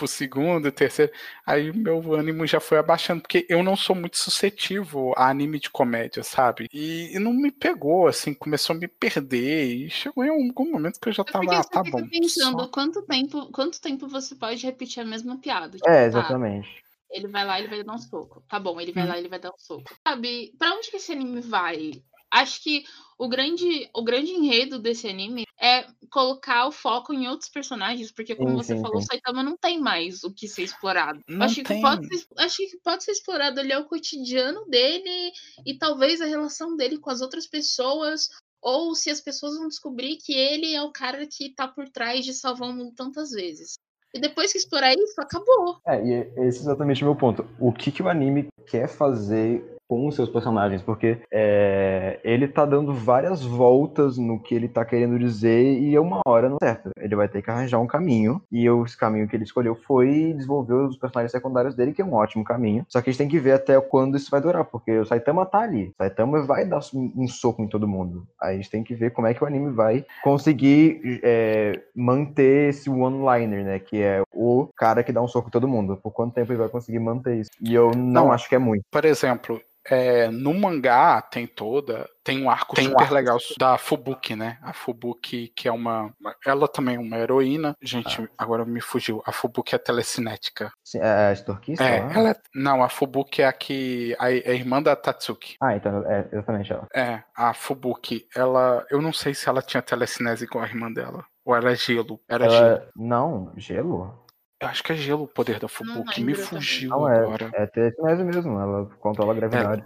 [0.00, 1.12] pro segundo, terceiro,
[1.46, 5.68] aí meu ânimo já foi abaixando, porque eu não sou muito suscetível a anime de
[5.70, 6.66] comédia, sabe?
[6.72, 10.98] E, e não me pegou, assim, começou a me perder, e chegou em algum momento
[11.00, 12.00] que eu já É tava, ah, você tá bom.
[12.10, 15.78] pensando só- quanto tempo, quanto tempo você pode repetir a mesma piada.
[15.78, 16.82] Tipo, É, tá, exatamente.
[17.10, 18.42] ele vai lá, ele vai dar um soco.
[18.48, 19.08] Tá bom, ele vai Hum.
[19.08, 19.94] lá, ele vai dar um soco.
[20.06, 22.02] Sabe, pra onde que esse anime vai?
[22.30, 22.84] Acho que
[23.18, 28.34] o grande, o grande enredo desse anime é colocar o foco em outros personagens, porque
[28.34, 29.08] como Sim, você sim, falou, o sim.
[29.08, 31.20] Saitama não tem mais o que ser explorado.
[31.28, 31.76] Não acho, tem.
[31.76, 35.32] que pode ser, acho que pode ser explorado ali é o cotidiano dele
[35.66, 38.28] e talvez a relação dele com as outras pessoas,
[38.62, 42.24] ou se as pessoas vão descobrir que ele é o cara que tá por trás
[42.24, 43.74] de salvar o mundo tantas vezes.
[44.14, 45.80] E depois que explorar isso, acabou.
[45.86, 47.46] É, e esse é exatamente o meu ponto.
[47.60, 50.80] O que, que o anime quer fazer com os seus personagens?
[50.82, 56.20] Porque é, ele tá dando várias voltas no que ele tá querendo dizer e uma
[56.24, 56.90] hora não certo.
[56.96, 58.40] Ele vai ter que arranjar um caminho.
[58.52, 62.14] E esse caminho que ele escolheu foi desenvolver os personagens secundários dele, que é um
[62.14, 62.86] ótimo caminho.
[62.88, 65.44] Só que a gente tem que ver até quando isso vai durar, porque o Saitama
[65.44, 65.88] tá ali.
[65.88, 68.24] O Saitama vai dar um, um soco em todo mundo.
[68.40, 72.68] Aí a gente tem que ver como é que o anime vai conseguir é, manter
[72.68, 73.78] esse one-liner, né?
[73.80, 75.98] Que é o cara que dá um soco em todo mundo.
[76.02, 77.50] Por quanto tempo ele vai conseguir manter isso?
[77.60, 78.32] E eu não, Não.
[78.32, 78.82] acho que é muito.
[78.90, 82.08] Por exemplo, é, no mangá tem toda.
[82.22, 83.14] Tem um arco Tem um super arco.
[83.14, 84.58] legal da Fubuki, né?
[84.62, 86.12] A Fubuki, que é uma.
[86.46, 87.74] Ela também é uma heroína.
[87.82, 89.22] Gente, agora me fugiu.
[89.26, 90.70] A Fubuki é telecinética.
[90.84, 91.82] Sim, É a estorquista?
[91.84, 92.12] É, lá?
[92.14, 94.14] ela é- Não, a Fubuki é a que.
[94.18, 95.56] A, é a irmã da Tatsuki.
[95.62, 96.86] Ah, então é exatamente ela.
[96.94, 98.86] É, a Fubuki, ela.
[98.90, 101.24] Eu não sei se ela tinha telecinese igual a irmã dela.
[101.44, 102.20] Ou era gelo.
[102.28, 102.66] Era gelo.
[102.66, 102.88] Ela...
[102.94, 104.24] Não, gelo?
[104.60, 106.22] Eu acho que é gelo o poder da Fubuki.
[106.22, 107.50] Me fugiu Não, é, agora.
[107.54, 108.60] é telecinese mesmo.
[108.60, 109.82] Ela controla a gravidade.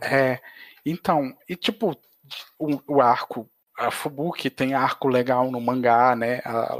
[0.00, 0.40] É,
[0.86, 1.96] então, e tipo,
[2.56, 6.40] o, o arco, a Fubuki tem arco legal no mangá, né?
[6.44, 6.76] A-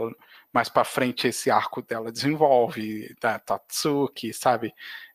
[0.55, 4.73] mais pra frente esse arco dela desenvolve, da Tatsuki, sabe?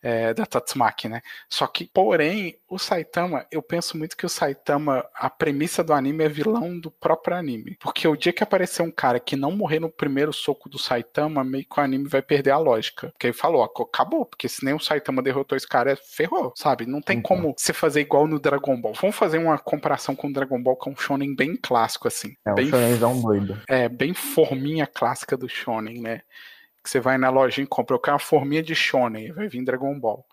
[0.10, 1.22] É, da Tatsumaki, né?
[1.50, 6.24] Só que, porém, o Saitama, eu penso muito que o Saitama, a premissa do anime
[6.24, 7.76] é vilão do próprio anime.
[7.78, 11.43] Porque o dia que aparecer um cara que não morrer no primeiro soco do Saitama,
[11.43, 13.10] meio que o anime vai perder a lógica.
[13.12, 16.86] Porque ele falou, ó, acabou, porque se nem o Saitama derrotou esse cara, ferrou, sabe?
[16.86, 17.36] Não tem Então.
[17.36, 18.93] como você fazer igual no Dragon Ball.
[18.93, 22.34] Vamos fazer uma comparação com o Dragon Ball, que é um shonen bem clássico, assim.
[22.46, 23.62] É um bem shonenzão doido.
[23.67, 26.22] é, bem forminha clássica do Shonen, né?
[26.88, 29.62] Que você vai na lojinha e compra, eu quero uma forminha de Shonen, vai vir
[29.62, 30.26] Dragon Ball.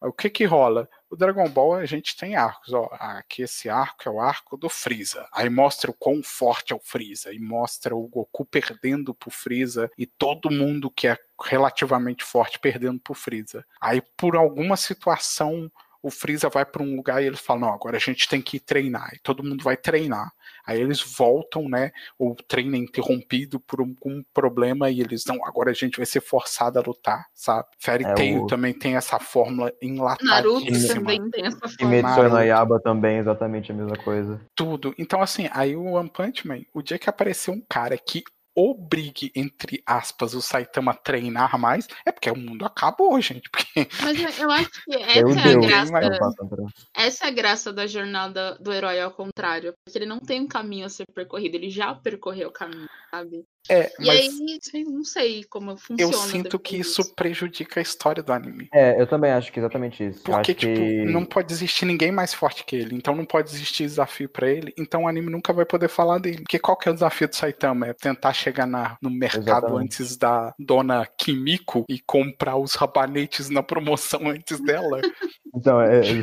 [0.00, 0.88] O que que rola?
[1.10, 2.88] O Dragon Ball a gente tem arcos, ó.
[2.92, 5.28] Aqui esse arco é o arco do Freeza.
[5.30, 7.30] Aí mostra o quão forte é o Freeza.
[7.30, 12.98] E mostra o Goku perdendo pro Freeza e todo mundo que é relativamente forte perdendo
[13.00, 13.62] pro Freeza.
[13.78, 15.70] Aí por alguma situação
[16.02, 18.56] o Freeza vai para um lugar e eles falam: não, agora a gente tem que
[18.58, 19.10] ir treinar.
[19.14, 20.30] E todo mundo vai treinar.
[20.66, 21.90] Aí eles voltam, né?
[22.18, 26.20] O treino é interrompido por algum problema e eles não, agora a gente vai ser
[26.20, 27.66] forçado a lutar, sabe?
[27.78, 30.94] Fairy É, Tail o- também tem essa fórmula Naruto enlatadíssima.
[30.94, 31.76] também tem essa forma.
[31.78, 32.42] Kimetsu no Naruto.
[32.42, 34.40] Yaba também é exatamente a mesma coisa.
[34.54, 34.94] Tudo.
[34.98, 38.22] Então, assim, aí o One Punch Man, o dia que aparecer um cara que
[38.58, 43.48] obrigue, entre aspas, o Saitama a treinar mais, é porque o mundo acabou, gente.
[43.50, 45.92] Porque Mas eu- acho que Meu essa é a Deus, graça.
[45.92, 46.66] mas- pra-
[46.96, 49.72] Essa é a graça da jornada do herói ao contrário.
[49.84, 53.44] Porque ele não tem um caminho a ser percorrido, ele já percorreu o caminho, sabe?
[53.68, 56.12] É, E mas aí, não sei como funciona.
[56.12, 57.00] eu sinto depois que disso.
[57.02, 58.68] isso prejudica a história do anime.
[58.72, 60.22] É, eu também acho que é exatamente isso.
[60.22, 61.04] Porque, acho tipo, que...
[61.04, 62.94] não pode existir ninguém mais forte que ele.
[62.94, 64.72] Então não pode existir desafio pra ele.
[64.78, 66.38] Então o anime nunca vai poder falar dele.
[66.42, 67.86] Porque qual que é o desafio do Saitama?
[67.88, 69.84] É tentar chegar na, no mercado Exatamente.
[69.84, 75.00] antes da dona Kimiko e comprar os rabanetes na promoção antes dela.
[75.56, 76.22] Então, é, é-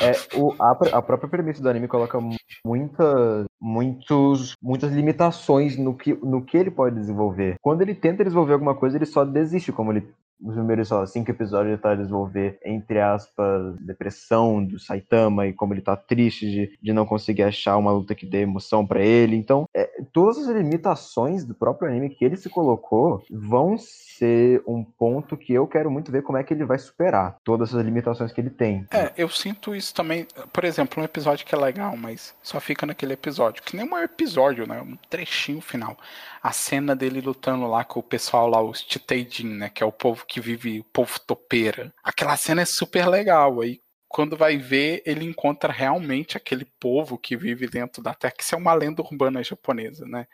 [0.00, 5.96] é o, a, a própria premissa do anime coloca mu- muitas, muitos, muitas limitações no
[5.96, 7.54] que, no que ele pode desenvolver.
[7.60, 10.06] Quando ele tenta desenvolver alguma coisa, ele só desiste, como ele
[10.42, 15.80] nos primeiros só, cinco episódios tá desenvolver, entre aspas, depressão do Saitama e como ele
[15.80, 19.36] tá triste de, de não conseguir achar uma luta que dê emoção para ele.
[19.36, 24.82] Então, é, todas as limitações do próprio anime que ele se colocou vão ser um
[24.82, 28.32] ponto que eu quero muito ver como é que ele vai superar todas essas limitações
[28.32, 28.86] que ele tem.
[28.90, 30.26] É, eu sinto isso também.
[30.52, 33.62] Por exemplo, um episódio que é legal, mas só fica naquele episódio.
[33.62, 34.80] Que nem um episódio, né?
[34.80, 35.96] Um trechinho final.
[36.42, 39.68] A cena dele lutando lá com o pessoal lá, os Titeidin, né?
[39.68, 41.92] Que é o povo que vive, o povo topeira.
[42.02, 43.60] Aquela cena é super legal.
[43.60, 43.80] Aí
[44.12, 48.54] quando vai ver, ele encontra realmente aquele povo que vive dentro da Terra, que isso
[48.54, 50.26] é uma lenda urbana japonesa, né?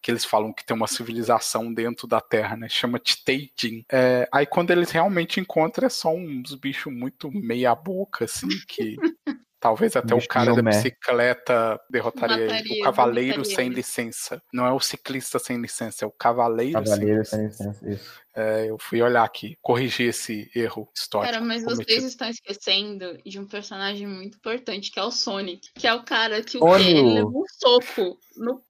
[0.00, 2.66] Que eles falam que tem uma civilização dentro da Terra, né?
[2.66, 3.84] Chama Titeijin.
[3.92, 8.96] É, aí quando eles realmente encontram, é só uns bichos muito meia boca, assim, que
[9.66, 12.80] Talvez até o cara da bicicleta derrotaria mataria, ele.
[12.80, 14.40] O cavaleiro sem licença.
[14.52, 17.72] Não é o ciclista sem licença, é o cavaleiro, cavaleiro sem, licença.
[17.72, 18.04] sem licença.
[18.04, 18.26] Isso.
[18.32, 21.32] É, eu fui olhar aqui, corrigir esse erro histórico.
[21.32, 21.84] Cara, mas cometido.
[21.84, 25.72] vocês estão esquecendo de um personagem muito importante, que é o Sonic.
[25.74, 26.76] Que é o cara que o?
[26.76, 28.62] Ele levou um soco no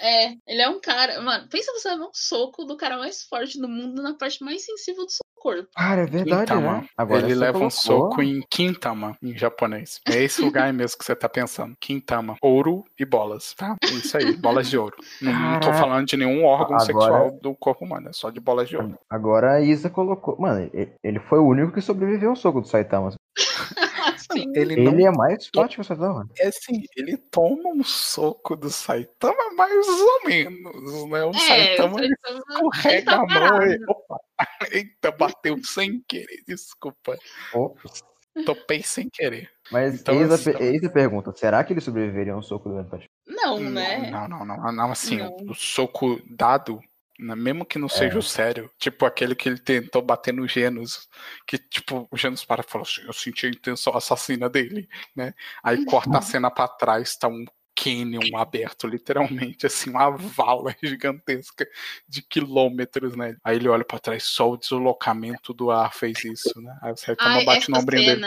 [0.00, 1.20] é, ele é um cara.
[1.20, 4.64] Mano, pensa você levar um soco do cara mais forte do mundo na parte mais
[4.64, 5.68] sensível do seu corpo.
[5.74, 6.84] Cara, é verdade, né?
[6.96, 7.66] Agora ele leva colocou...
[7.66, 10.00] um soco em Quintama, em japonês.
[10.06, 11.74] É esse lugar mesmo que você tá pensando.
[11.80, 12.36] Quintama.
[12.42, 13.76] Ouro e bolas, tá?
[13.82, 14.96] É isso aí, bolas de ouro.
[15.20, 16.84] Não, não tô falando de nenhum órgão Agora...
[16.84, 18.98] sexual do corpo humano, é só de bolas de ouro.
[19.08, 20.38] Agora a Isa colocou.
[20.38, 20.70] Mano,
[21.02, 23.14] ele foi o único que sobreviveu ao soco do Saitama.
[24.32, 24.52] Sim.
[24.54, 26.28] Ele, ele é mais forte que o Saitama.
[26.38, 31.24] É assim, ele toma um soco do Saitama mais ou menos, né?
[31.24, 33.78] O é, Saitama, Saitama escorrega a mão e...
[33.88, 34.20] Opa,
[34.72, 37.18] eita, bateu sem querer, desculpa.
[37.54, 38.02] Ops.
[38.46, 39.50] Topei sem querer.
[39.72, 42.76] Mas então, eis, a, eis a pergunta, será que ele sobreviveria a um soco do
[42.76, 44.10] One Não, né?
[44.10, 45.36] Não, não, não, não, assim, não.
[45.48, 46.80] o soco dado?
[47.20, 48.18] Mesmo que não seja é.
[48.18, 48.70] o sério.
[48.78, 51.08] Tipo aquele que ele tentou bater no Genos.
[51.46, 55.34] Que, tipo, o Genos para e falou assim: Eu senti a intenção assassina dele, né?
[55.62, 61.66] Aí corta a cena para trás, tá um canyon aberto, literalmente, assim, uma vala gigantesca
[62.06, 63.36] de quilômetros, né?
[63.42, 66.78] Aí ele olha para trás, só o deslocamento do ar fez isso, né?
[66.82, 67.86] Aí você toma bate no cena...
[67.86, 68.26] dele.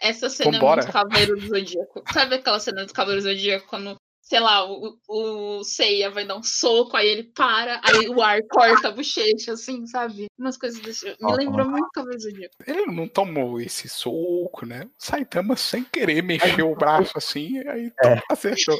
[0.00, 0.80] Essa cena Vambora.
[0.80, 2.04] é muito Cavaleiro do Zodíaco.
[2.12, 6.36] Sabe aquela cena do Cavaleiro do Zodíaco quando sei lá, o, o Seiya vai dar
[6.36, 10.26] um soco, aí ele para, aí o ar corta a bochecha, assim, sabe?
[10.38, 11.14] Umas coisas desse.
[11.20, 12.54] Me lembrou muito Cavaleiro Zodíaco.
[12.66, 14.88] Ele não tomou esse soco, né?
[14.98, 18.20] Saitama sem querer mexeu o braço assim, aí é.
[18.30, 18.78] acertou.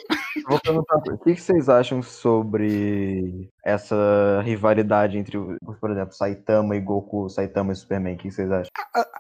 [0.48, 5.38] Vou perguntar, o que vocês acham sobre essa rivalidade entre,
[5.81, 8.14] por exemplo, Saitama e Goku, Saitama e Superman?
[8.14, 8.70] O que vocês acham?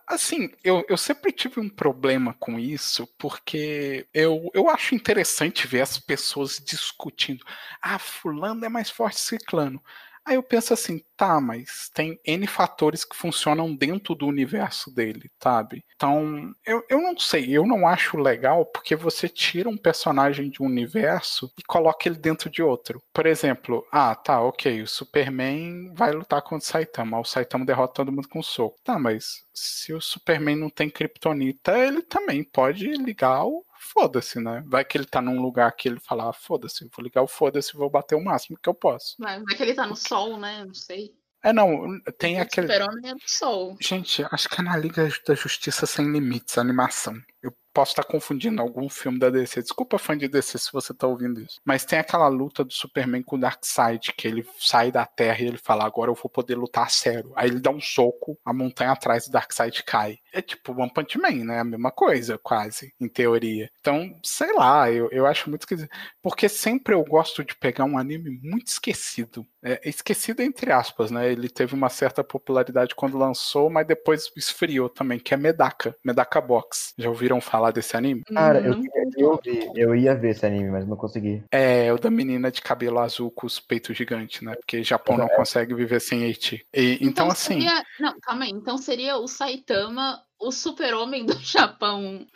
[0.06, 5.80] Assim, eu, eu sempre tive um problema com isso, porque eu, eu acho interessante ver
[5.80, 7.42] as pessoas discutindo.
[7.80, 9.82] Ah, fulano é mais forte que ciclano.
[10.26, 15.30] Aí eu penso assim, tá, mas tem N fatores que funcionam dentro do universo dele,
[15.42, 15.84] sabe?
[15.94, 20.62] Então, eu, eu não sei, eu não acho legal porque você tira um personagem de
[20.62, 23.02] um universo e coloca ele dentro de outro.
[23.12, 27.92] Por exemplo, ah, tá, ok, o Superman vai lutar contra o Saitama, o Saitama derrota
[27.94, 28.76] todo mundo com um soco.
[28.82, 34.62] Tá, mas se o Superman não tem Kryptonita, ele também pode ligar o foda-se, né?
[34.66, 37.76] Vai que ele tá num lugar que ele fala, ah, foda-se, vou ligar o foda-se,
[37.76, 39.16] vou bater o máximo que eu posso.
[39.18, 40.64] Vai, vai que ele tá no sol, né?
[40.64, 41.12] Não sei.
[41.44, 42.66] É, não, tem o aquele.
[42.66, 43.76] Super-Homem é do sol.
[43.78, 47.20] Gente, acho que é na Liga da Justiça Sem Limites, animação.
[47.42, 49.60] Eu posso estar confundindo algum filme da DC.
[49.60, 51.60] Desculpa, fã de DC, se você está ouvindo isso.
[51.62, 55.46] Mas tem aquela luta do Superman com o Darkseid, que ele sai da Terra e
[55.46, 57.30] ele fala: agora eu vou poder lutar a sério.
[57.36, 60.18] Aí ele dá um soco, a montanha atrás do Darkseid cai.
[60.34, 61.60] É tipo One Punch Man, né?
[61.60, 63.70] A mesma coisa, quase, em teoria.
[63.80, 65.90] Então, sei lá, eu, eu acho muito esquisito.
[66.22, 69.46] Porque sempre eu gosto de pegar um anime muito esquecido.
[69.62, 71.30] É, esquecido entre aspas, né?
[71.30, 76.40] Ele teve uma certa popularidade quando lançou, mas depois esfriou também, que é Medaka, Medaka
[76.40, 76.94] Box.
[76.98, 77.74] Já ouviram falar?
[77.74, 78.22] desse anime?
[78.24, 78.80] Cara, eu,
[79.16, 79.40] eu,
[79.74, 81.42] eu ia ver esse anime, mas não consegui.
[81.50, 84.54] É, o da menina de cabelo azul com os peitos gigantes, né?
[84.54, 85.36] Porque Japão não é.
[85.36, 86.66] consegue viver sem Eti.
[86.72, 87.54] E, então, então assim.
[87.54, 87.84] Seria...
[88.00, 88.50] Não, calma aí.
[88.50, 92.26] Então seria o Saitama o super-homem do Japão,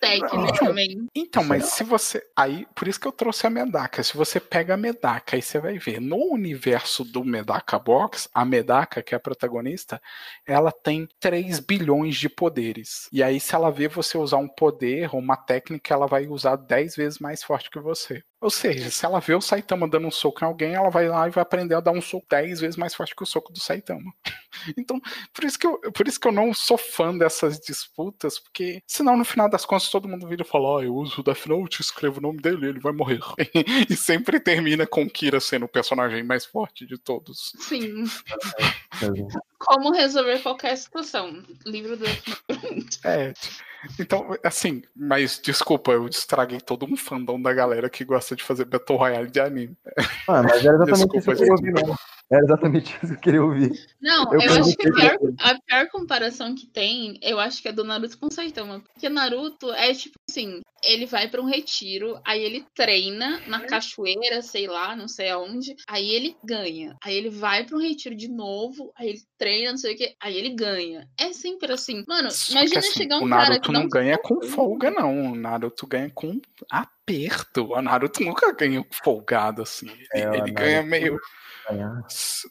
[0.00, 1.06] tecnicamente.
[1.14, 2.22] Então, mas se você.
[2.36, 4.02] Aí, por isso que eu trouxe a Medaka.
[4.02, 6.00] Se você pega a Medaka, aí você vai ver.
[6.00, 10.00] No universo do Medaka Box, a Medaka, que é a protagonista,
[10.46, 13.08] ela tem 3 bilhões de poderes.
[13.12, 16.56] E aí, se ela vê você usar um poder ou uma técnica, ela vai usar
[16.56, 18.22] 10 vezes mais forte que você.
[18.40, 21.26] Ou seja, se ela vê o Saitama dando um soco em alguém, ela vai lá
[21.26, 23.60] e vai aprender a dar um soco 10 vezes mais forte que o soco do
[23.60, 24.12] Saitama.
[24.76, 24.98] Então,
[25.34, 29.14] por isso que eu, por isso que eu não sou fã dessas disputas, porque senão
[29.14, 31.82] no final das contas todo mundo vira e fala: ah, eu uso o Death Note,
[31.82, 33.20] escrevo o nome dele, ele vai morrer.
[33.90, 37.52] e sempre termina com Kira sendo o personagem mais forte de todos.
[37.58, 38.04] Sim.
[39.58, 41.42] Como resolver qualquer situação.
[41.64, 42.04] Livro do.
[43.04, 43.32] É.
[44.00, 48.64] Então, assim, mas desculpa, eu estraguei todo um fandom da galera que gosta de fazer
[48.64, 49.76] Battle Royale de anime.
[50.28, 51.96] Ah, mas era exatamente desculpa, isso que eu queria ouvir, não.
[52.28, 53.86] Era exatamente isso que eu queria ouvir.
[54.00, 57.68] Não, eu, eu acho que a pior, a pior, comparação que tem, eu acho que
[57.68, 58.80] é do Naruto com Saitama.
[58.92, 64.42] Porque Naruto é tipo assim, ele vai para um retiro, aí ele treina na cachoeira,
[64.42, 66.96] sei lá, não sei aonde, aí ele ganha.
[67.02, 70.16] Aí ele vai para um retiro de novo, aí ele treina, não sei o que,
[70.20, 71.08] aí ele ganha.
[71.18, 72.04] É sempre assim.
[72.06, 75.32] Mano, Só imagina assim, chegar um cara que não, não ganha com folga não.
[75.32, 77.72] O Naruto ganha com aperto.
[77.72, 79.90] O Naruto nunca ganha folgado assim.
[80.12, 81.18] É, ele ganha meio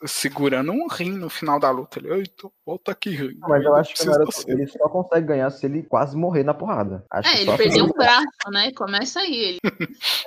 [0.06, 2.00] segurando um rim no final da luta.
[2.00, 3.38] Ele, eita, volta aqui, rim.
[3.40, 7.06] mas eu acho que ele só consegue ganhar se ele quase morrer na porrada.
[7.12, 8.72] Acho é, ele perdeu um braço, né?
[8.74, 9.60] Começa aí ele.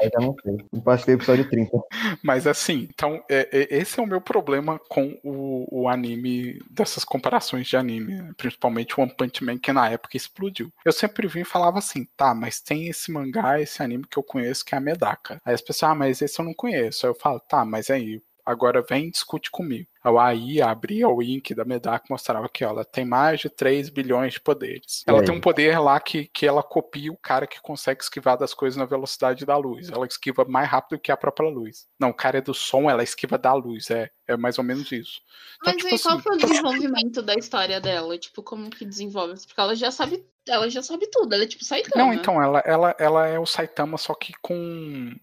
[0.00, 0.56] Aí já não sei.
[0.72, 1.78] Não passei o episódio 30.
[2.22, 7.04] Mas assim, então, é, é, esse é o meu problema com o, o anime, dessas
[7.04, 8.32] comparações de anime, né?
[8.36, 10.72] principalmente One Punch Man, que na época explodiu.
[10.84, 14.22] Eu sempre vim e falava assim, tá, mas tem esse mangá, esse anime que eu
[14.22, 15.40] conheço, que é a Medaka.
[15.44, 17.06] Aí as pessoas, ah, mas esse eu não conheço.
[17.06, 19.86] Aí eu falo, tá, mas aí, agora vem e discute comigo.
[20.02, 24.32] Aí abria o link da Medak mostrava que ó, ela tem mais de 3 bilhões
[24.32, 25.04] de poderes.
[25.06, 28.54] Ela tem um poder lá que, que ela copia o cara que consegue esquivar das
[28.54, 29.90] coisas na velocidade da luz.
[29.90, 31.86] Ela esquiva mais rápido que a própria luz.
[31.98, 33.90] Não, o cara é do som, ela esquiva da luz.
[33.90, 35.20] É, é mais ou menos isso.
[35.60, 36.22] Então, Mas tipo, aí, qual assim...
[36.22, 38.16] foi o desenvolvimento da história dela?
[38.16, 39.34] Tipo, como que desenvolve?
[39.46, 41.34] Porque ela já sabe, ela já sabe tudo.
[41.34, 42.02] Ela é tipo Saitama.
[42.02, 45.14] Não, então, ela, ela, ela é o Saitama, só que com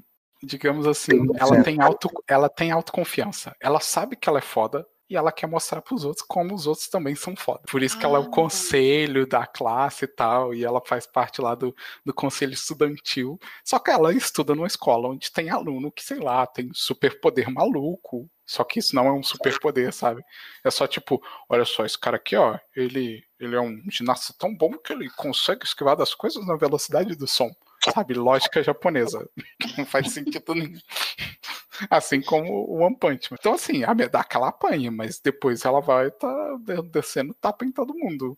[0.45, 3.55] digamos assim, ela tem, auto, ela tem autoconfiança.
[3.59, 6.65] Ela sabe que ela é foda e ela quer mostrar para os outros como os
[6.65, 7.61] outros também são foda.
[7.69, 8.31] Por isso que ela é o ah.
[8.31, 13.39] conselho da classe e tal, e ela faz parte lá do, do conselho estudantil.
[13.63, 18.29] Só que ela estuda numa escola onde tem aluno que, sei lá, tem superpoder maluco.
[18.45, 20.23] Só que isso não é um superpoder, sabe?
[20.63, 24.55] É só tipo, olha só, esse cara aqui, ó, ele, ele é um ginasta tão
[24.55, 27.51] bom que ele consegue esquivar das coisas na velocidade do som
[27.91, 29.27] sabe, lógica japonesa.
[29.77, 30.79] Não faz sentido nenhum.
[31.89, 33.37] Assim como o One Punch Man.
[33.39, 36.29] Então, assim, a Medaka ela apanha, mas depois ela vai tá
[36.91, 38.37] descendo tapa em todo mundo.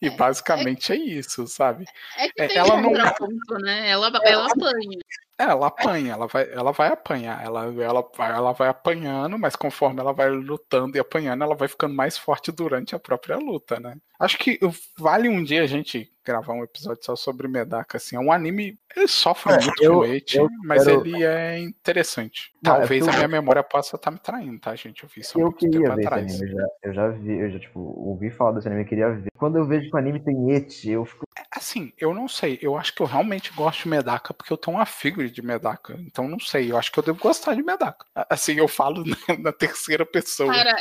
[0.00, 1.84] E é, basicamente é, é isso, sabe?
[2.16, 3.88] É que é, tem ela não ponto, né?
[3.88, 4.98] Ela, ela apanha.
[5.40, 9.56] É, ela apanha, ela vai, ela vai apanhar, ela, ela, vai, ela vai apanhando, mas
[9.56, 13.80] conforme ela vai lutando e apanhando, ela vai ficando mais forte durante a própria luta,
[13.80, 13.96] né?
[14.18, 14.60] Acho que
[14.98, 18.78] vale um dia a gente gravar um episódio só sobre Medaka, assim, é um anime,
[18.94, 21.06] ele sofre é, muito eu, com hate, eu mas quero...
[21.06, 22.52] ele é interessante.
[22.62, 25.02] Não, é Talvez a minha memória possa estar tá me traindo, tá, gente?
[25.02, 26.26] Eu vi isso Eu queria ver atrás.
[26.26, 28.88] esse anime, eu já, eu já vi, eu já, tipo, ouvi falar desse anime, eu
[28.88, 29.30] queria ver.
[29.38, 31.24] Quando eu vejo que o anime tem eti, eu fico...
[31.38, 34.58] É, assim, eu não sei, eu acho que eu realmente gosto de Medaka porque eu
[34.58, 35.96] tenho uma figura de Medaka.
[36.00, 38.04] Então não sei, eu acho que eu devo gostar de Medaka.
[38.28, 39.04] Assim, eu falo
[39.40, 40.52] na, terceira pessoa.
[40.52, 40.76] Cara,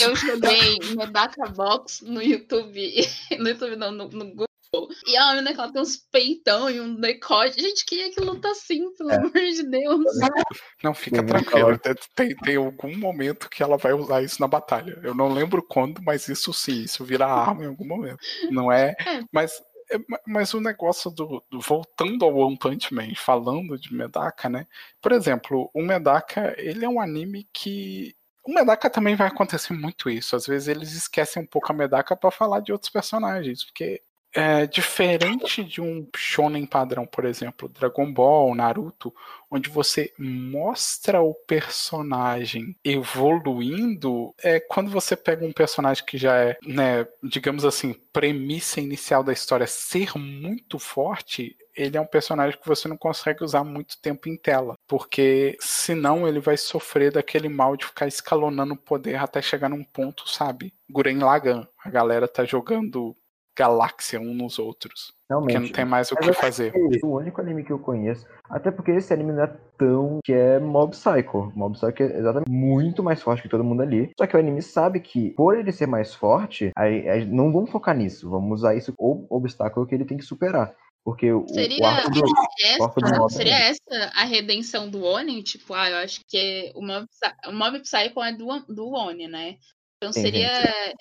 [0.00, 2.78] eu joguei Medaka Box no YouTube.
[3.38, 4.48] No YouTube não, no, no Google.
[5.06, 7.60] E a menina que ela tem uns peitão e um decote.
[7.60, 9.16] Gente, quem é que luta assim, pelo é.
[9.16, 10.04] amor de Deus?
[10.82, 11.78] Não, fica tranquilo.
[12.14, 14.98] Tem, tem algum momento que ela vai usar isso na batalha.
[15.02, 18.18] Eu não lembro quando, mas isso sim, isso vira arma em algum momento.
[18.50, 18.94] Não é.
[19.06, 19.20] é.
[19.32, 19.62] Mas
[20.26, 24.66] mas o negócio do, do, voltando ao One Punch Man, falando de Medaka, né?
[25.00, 28.14] Por exemplo, o Medaka, ele é um anime que
[28.44, 30.34] o Medaka também vai acontecer muito isso.
[30.34, 34.02] Às vezes eles esquecem um pouco a Medaka para falar de outros personagens, porque
[34.34, 39.14] é diferente de um shonen padrão, por exemplo, Dragon Ball, Naruto,
[39.50, 46.58] onde você mostra o personagem evoluindo, é quando você pega um personagem que já é,
[46.66, 52.66] né, digamos assim, premissa inicial da história ser muito forte, ele é um personagem que
[52.66, 57.76] você não consegue usar muito tempo em tela, porque senão ele vai sofrer daquele mal
[57.76, 60.74] de ficar escalonando o poder até chegar num ponto, sabe?
[60.90, 63.16] Guren Lagan, a galera tá jogando
[63.58, 65.12] galáxia uns nos outros.
[65.28, 65.54] Realmente.
[65.54, 66.72] Porque não tem mais o Mas que fazer.
[66.74, 68.24] É o único anime que eu conheço.
[68.48, 70.20] Até porque esse anime não é tão.
[70.24, 71.52] que é Mob Psycho.
[71.54, 74.10] Mob Psycho é exatamente muito mais forte que todo mundo ali.
[74.16, 77.70] Só que o anime sabe que, por ele ser mais forte, aí, aí não vamos
[77.70, 78.30] focar nisso.
[78.30, 80.74] Vamos usar isso como obstáculo que ele tem que superar.
[81.04, 82.22] Porque o, seria, o arco do,
[82.62, 85.42] essa, o arco do seria essa a redenção do Oni?
[85.42, 87.06] Tipo, ah, eu acho que o Mob,
[87.46, 89.56] o Mob Psycho é do, do Oni, né?
[89.96, 90.50] Então seria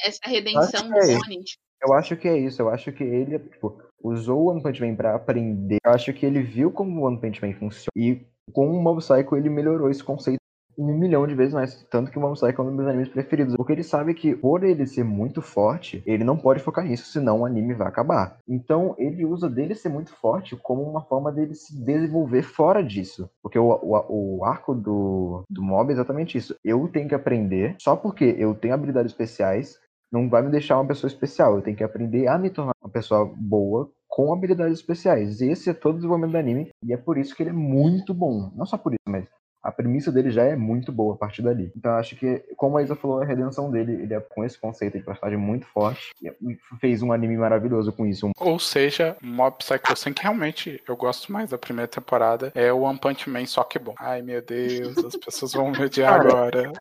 [0.01, 1.43] essa redenção do é Oni.
[1.43, 2.61] Tipo, eu acho que é isso.
[2.61, 5.77] Eu acho que ele, tipo, usou o One Punch Man pra aprender.
[5.83, 8.99] Eu acho que ele viu como o One Punch Man funciona e Com o Mob
[8.99, 10.37] Psycho ele melhorou esse conceito
[10.77, 11.83] um milhão de vezes mais.
[11.89, 13.55] Tanto que o Mob Psycho é um dos meus animes preferidos.
[13.55, 17.41] Porque ele sabe que, por ele ser muito forte, ele não pode focar nisso, senão
[17.41, 18.37] o anime vai acabar.
[18.47, 23.29] Então, ele usa dele ser muito forte como uma forma dele se desenvolver fora disso.
[23.41, 26.55] Porque o, o, o arco do, do Mob é exatamente isso.
[26.63, 29.79] Eu tenho que aprender, só porque eu tenho habilidades especiais,
[30.11, 31.55] não vai me deixar uma pessoa especial.
[31.55, 35.41] Eu tenho que aprender a me tornar uma pessoa boa com habilidades especiais.
[35.41, 38.13] Esse é todo o desenvolvimento do anime e é por isso que ele é muito
[38.13, 38.51] bom.
[38.55, 39.27] Não só por isso, mas
[39.61, 41.71] a premissa dele já é muito boa a partir dali.
[41.75, 44.97] Então acho que, como a Isa falou, a redenção dele, ele é com esse conceito
[44.97, 48.31] de personagem muito forte e fez um anime maravilhoso com isso.
[48.39, 52.81] Ou seja, Mob Psycho 5 que realmente eu gosto mais da primeira temporada é o
[52.81, 53.93] One Punch Man, só que bom.
[53.99, 56.71] Ai meu Deus, as pessoas vão me odiar agora.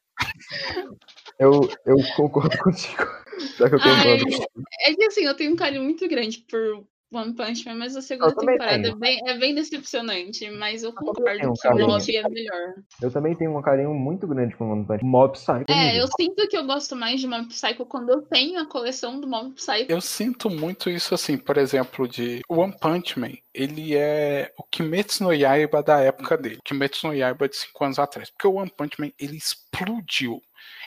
[1.39, 3.05] Eu, eu concordo contigo.
[3.59, 4.25] Já que eu concordo.
[4.27, 7.97] Ai, é que assim, eu tenho um carinho muito grande por One Punch Man, mas
[7.97, 12.17] a segunda temporada é bem, é bem, decepcionante, mas eu concordo um que o Mob
[12.17, 12.75] é melhor.
[13.01, 15.11] Eu também tenho um carinho muito grande com One Punch Man.
[15.11, 15.65] Mob Psycho.
[15.69, 16.01] É, mesmo.
[16.01, 19.29] eu sinto que eu gosto mais de Mob Psycho quando eu tenho a coleção do
[19.29, 19.87] Mob Psycho.
[19.91, 25.25] Eu sinto muito isso assim, por exemplo, de One Punch Man, ele é o Kimetsu
[25.25, 26.59] no Yaiba da época dele.
[26.65, 28.31] Kimetsu no Yaiba de 5 anos atrás.
[28.31, 30.43] Porque o One Punch Man, ele explodiu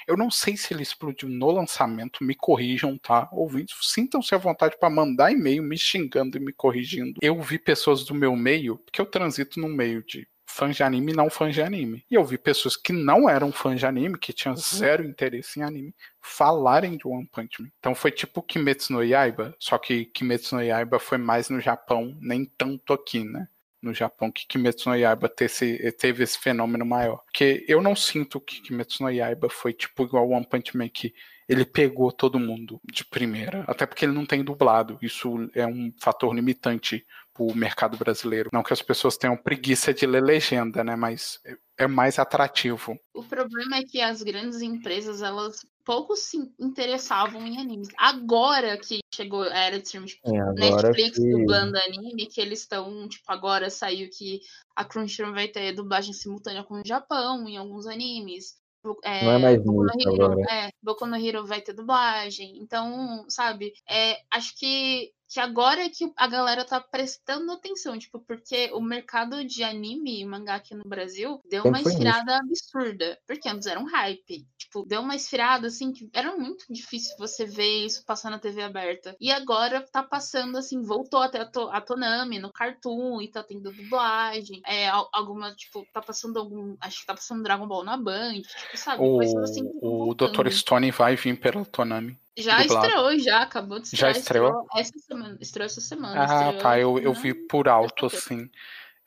[0.10, 3.30] eu não sei se ele explodiu no lançamento, me corrijam, tá?
[3.32, 7.20] Ouvintes, sintam-se à vontade para mandar e-mail me xingando e me corrigindo.
[7.22, 11.12] Eu vi pessoas do meu meio, porque eu transito no meio de fãs de anime
[11.12, 12.04] e não fãs de anime.
[12.10, 15.64] E eu vi pessoas que não eram fãs de anime, que tinham zero interesse em
[15.64, 17.70] anime, falarem de One Punch Man.
[17.78, 22.18] Então foi tipo Kimetsu no Yaiba, só que Kimetsu no Yaiba foi mais no Japão,
[22.20, 23.48] nem tanto aqui, né?
[23.82, 27.24] No Japão que Kimetsu no Yaiba teve, teve esse fenômeno maior.
[27.26, 31.14] Porque eu não sinto que Kimetsu no Yaiba foi tipo igual One Punch Man que
[31.48, 33.64] ele pegou todo mundo de primeira.
[33.68, 35.00] Até porque ele não tem dublado.
[35.02, 37.04] Isso é um fator limitante
[37.34, 38.50] pro mercado brasileiro.
[38.54, 40.96] Não que as pessoas tenham preguiça de ler legenda, né?
[40.96, 41.40] Mas
[41.78, 43.00] é mais atrativo.
[43.14, 47.88] O problema é que as grandes empresas, elas pouco se interessavam em animes.
[47.98, 51.32] Agora que chegou a era de streaming, tipo, é, Netflix que...
[51.32, 54.40] dublando anime, que eles estão, tipo, agora saiu que
[54.76, 58.60] a Crunchyroll vai ter dublagem simultânea com o Japão em alguns animes.
[59.04, 60.54] É, não é mais Boku no Hero, agora.
[60.54, 62.60] É, Boku no Hero vai ter dublagem.
[62.60, 68.20] Então, sabe, é, acho que que agora é que a galera tá prestando atenção, tipo,
[68.20, 73.48] porque o mercado de anime e mangá aqui no Brasil deu uma esfriada absurda, porque
[73.48, 77.86] antes era um hype, tipo, deu uma esfriada assim que era muito difícil você ver
[77.86, 79.16] isso passar na TV aberta.
[79.22, 83.44] E agora tá passando assim, voltou até a, to a Tonami no Cartoon e tá
[83.44, 87.98] tendo dublagem, é alguma, tipo, tá passando algum, acho que tá passando Dragon Ball na
[87.98, 89.04] Band, tipo, sabe?
[89.04, 90.50] O, assim, o Dr.
[90.50, 92.18] Stone vai vir pela Tonami.
[92.40, 92.88] Já dublado.
[92.88, 94.14] estreou, já acabou de estrear.
[94.14, 94.48] Já estreou?
[94.48, 96.22] estreou essa semana, estreou essa semana.
[96.22, 96.80] Ah, estreou, tá.
[96.80, 98.50] Eu, eu vi por alto, assim.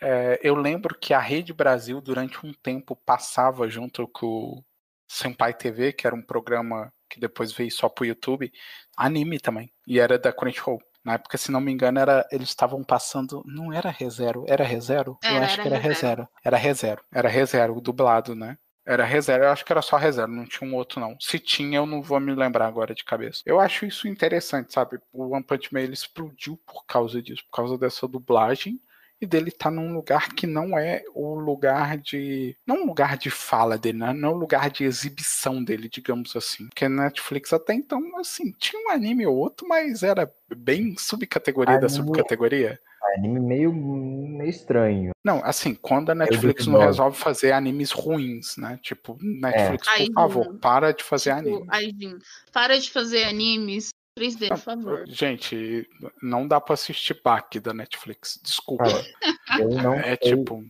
[0.00, 4.64] É, eu lembro que a Rede Brasil, durante um tempo, passava junto com o
[5.06, 8.50] Senpai TV, que era um programa que depois veio só pro YouTube,
[8.96, 9.72] anime também.
[9.86, 10.80] E era da Crunchyroll.
[11.04, 13.42] Na época, se não me engano, era, eles estavam passando.
[13.44, 15.18] Não era ReZero, era ReZero?
[15.22, 16.28] Era, eu acho que era ReZero.
[16.44, 17.04] Era ReZero.
[17.12, 18.56] Era ReZero, dublado, né?
[18.84, 21.16] Era reserva, eu acho que era só reserva, não tinha um outro não.
[21.20, 23.42] Se tinha, eu não vou me lembrar agora de cabeça.
[23.46, 24.98] Eu acho isso interessante, sabe?
[25.12, 28.80] O One Punch Man ele explodiu por causa disso, por causa dessa dublagem
[29.22, 32.56] e dele estar tá num lugar que não é o lugar de.
[32.66, 34.12] Não um lugar de fala dele, né?
[34.12, 36.66] não é o lugar de exibição dele, digamos assim.
[36.66, 41.88] Porque Netflix até então, assim, tinha um anime ou outro, mas era bem subcategoria anime,
[41.88, 42.80] da subcategoria.
[43.16, 45.12] Anime meio, meio estranho.
[45.24, 48.78] Não, assim, quando a Netflix não resolve fazer animes ruins, né?
[48.82, 50.06] Tipo, Netflix, é.
[50.06, 52.18] por favor, para de fazer tipo, anime.
[52.52, 55.04] Para de fazer animes 3D, por favor.
[55.06, 55.88] Gente,
[56.22, 58.38] não dá pra assistir back da Netflix.
[58.42, 58.84] Desculpa.
[59.58, 60.36] eu não é sei.
[60.36, 60.64] tipo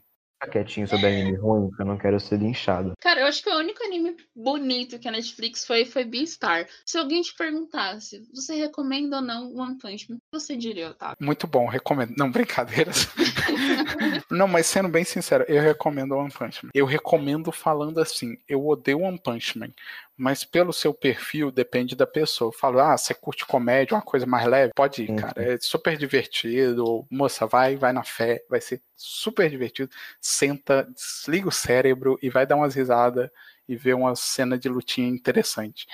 [0.47, 2.93] quietinho sobre anime ruim, porque eu não quero ser linchado.
[3.01, 6.67] Cara, eu acho que o único anime bonito que a Netflix foi foi Beastar.
[6.85, 11.17] Se alguém te perguntasse, você recomenda ou não One Punch Man, você diria, tá?
[11.21, 12.15] Muito bom, recomendo.
[12.17, 13.09] Não, brincadeiras.
[14.31, 16.71] não, mas sendo bem sincero, eu recomendo One Punch Man.
[16.75, 19.71] Eu recomendo falando assim, eu odeio One Punch Man,
[20.17, 22.49] mas pelo seu perfil depende da pessoa.
[22.49, 24.73] Eu falo, ah, você curte comédia, uma coisa mais leve?
[24.75, 25.17] Pode ir, uhum.
[25.17, 25.43] cara.
[25.43, 27.07] É super divertido.
[27.11, 29.91] Moça, vai, vai na fé, vai ser super divertido.
[30.21, 33.31] Senta, desliga o cérebro e vai dar umas risadas
[33.69, 35.87] e ver uma cena de lutinha interessante.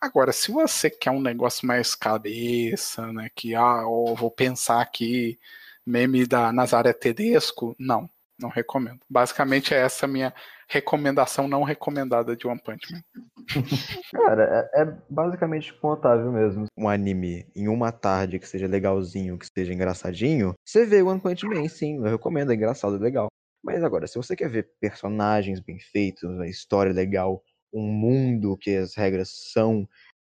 [0.00, 5.38] Agora, se você quer um negócio mais cabeça, né, que ah, eu vou pensar aqui,
[5.86, 9.00] meme da Nazaré Tedesco, não, não recomendo.
[9.08, 10.34] Basicamente é essa minha
[10.72, 13.02] recomendação não recomendada de One Punch Man.
[14.12, 16.64] Cara, é, é basicamente com Otávio mesmo.
[16.76, 21.46] Um anime em uma tarde que seja legalzinho, que seja engraçadinho, você vê One Punch
[21.46, 23.28] Man, sim, eu recomendo, é engraçado, é legal.
[23.62, 27.42] Mas agora, se você quer ver personagens bem feitos, uma história legal,
[27.72, 29.86] um mundo que as regras são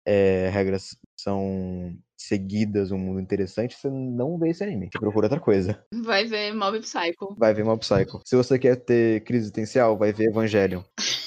[0.06, 1.94] é, regras são
[2.26, 4.88] seguidas, um mundo interessante, você não vê esse anime.
[4.92, 5.82] Você procura outra coisa.
[5.92, 7.34] Vai ver Mob Psycho.
[7.36, 8.20] Vai ver Mob Psycho.
[8.24, 10.82] Se você quer ter crise existencial, vai ver Evangelion.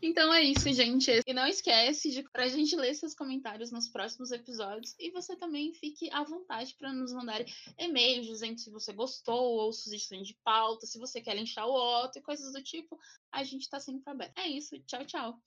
[0.00, 1.10] Então é isso, gente.
[1.26, 4.94] E não esquece de pra gente ler seus comentários nos próximos episódios.
[4.98, 7.44] E você também fique à vontade para nos mandar
[7.76, 12.20] e-mails dizendo se você gostou ou sugestões de pauta, se você quer linchar o outro
[12.20, 12.98] e coisas do tipo.
[13.32, 14.38] A gente tá sempre aberto.
[14.38, 14.78] É isso.
[14.86, 15.36] Tchau, tchau.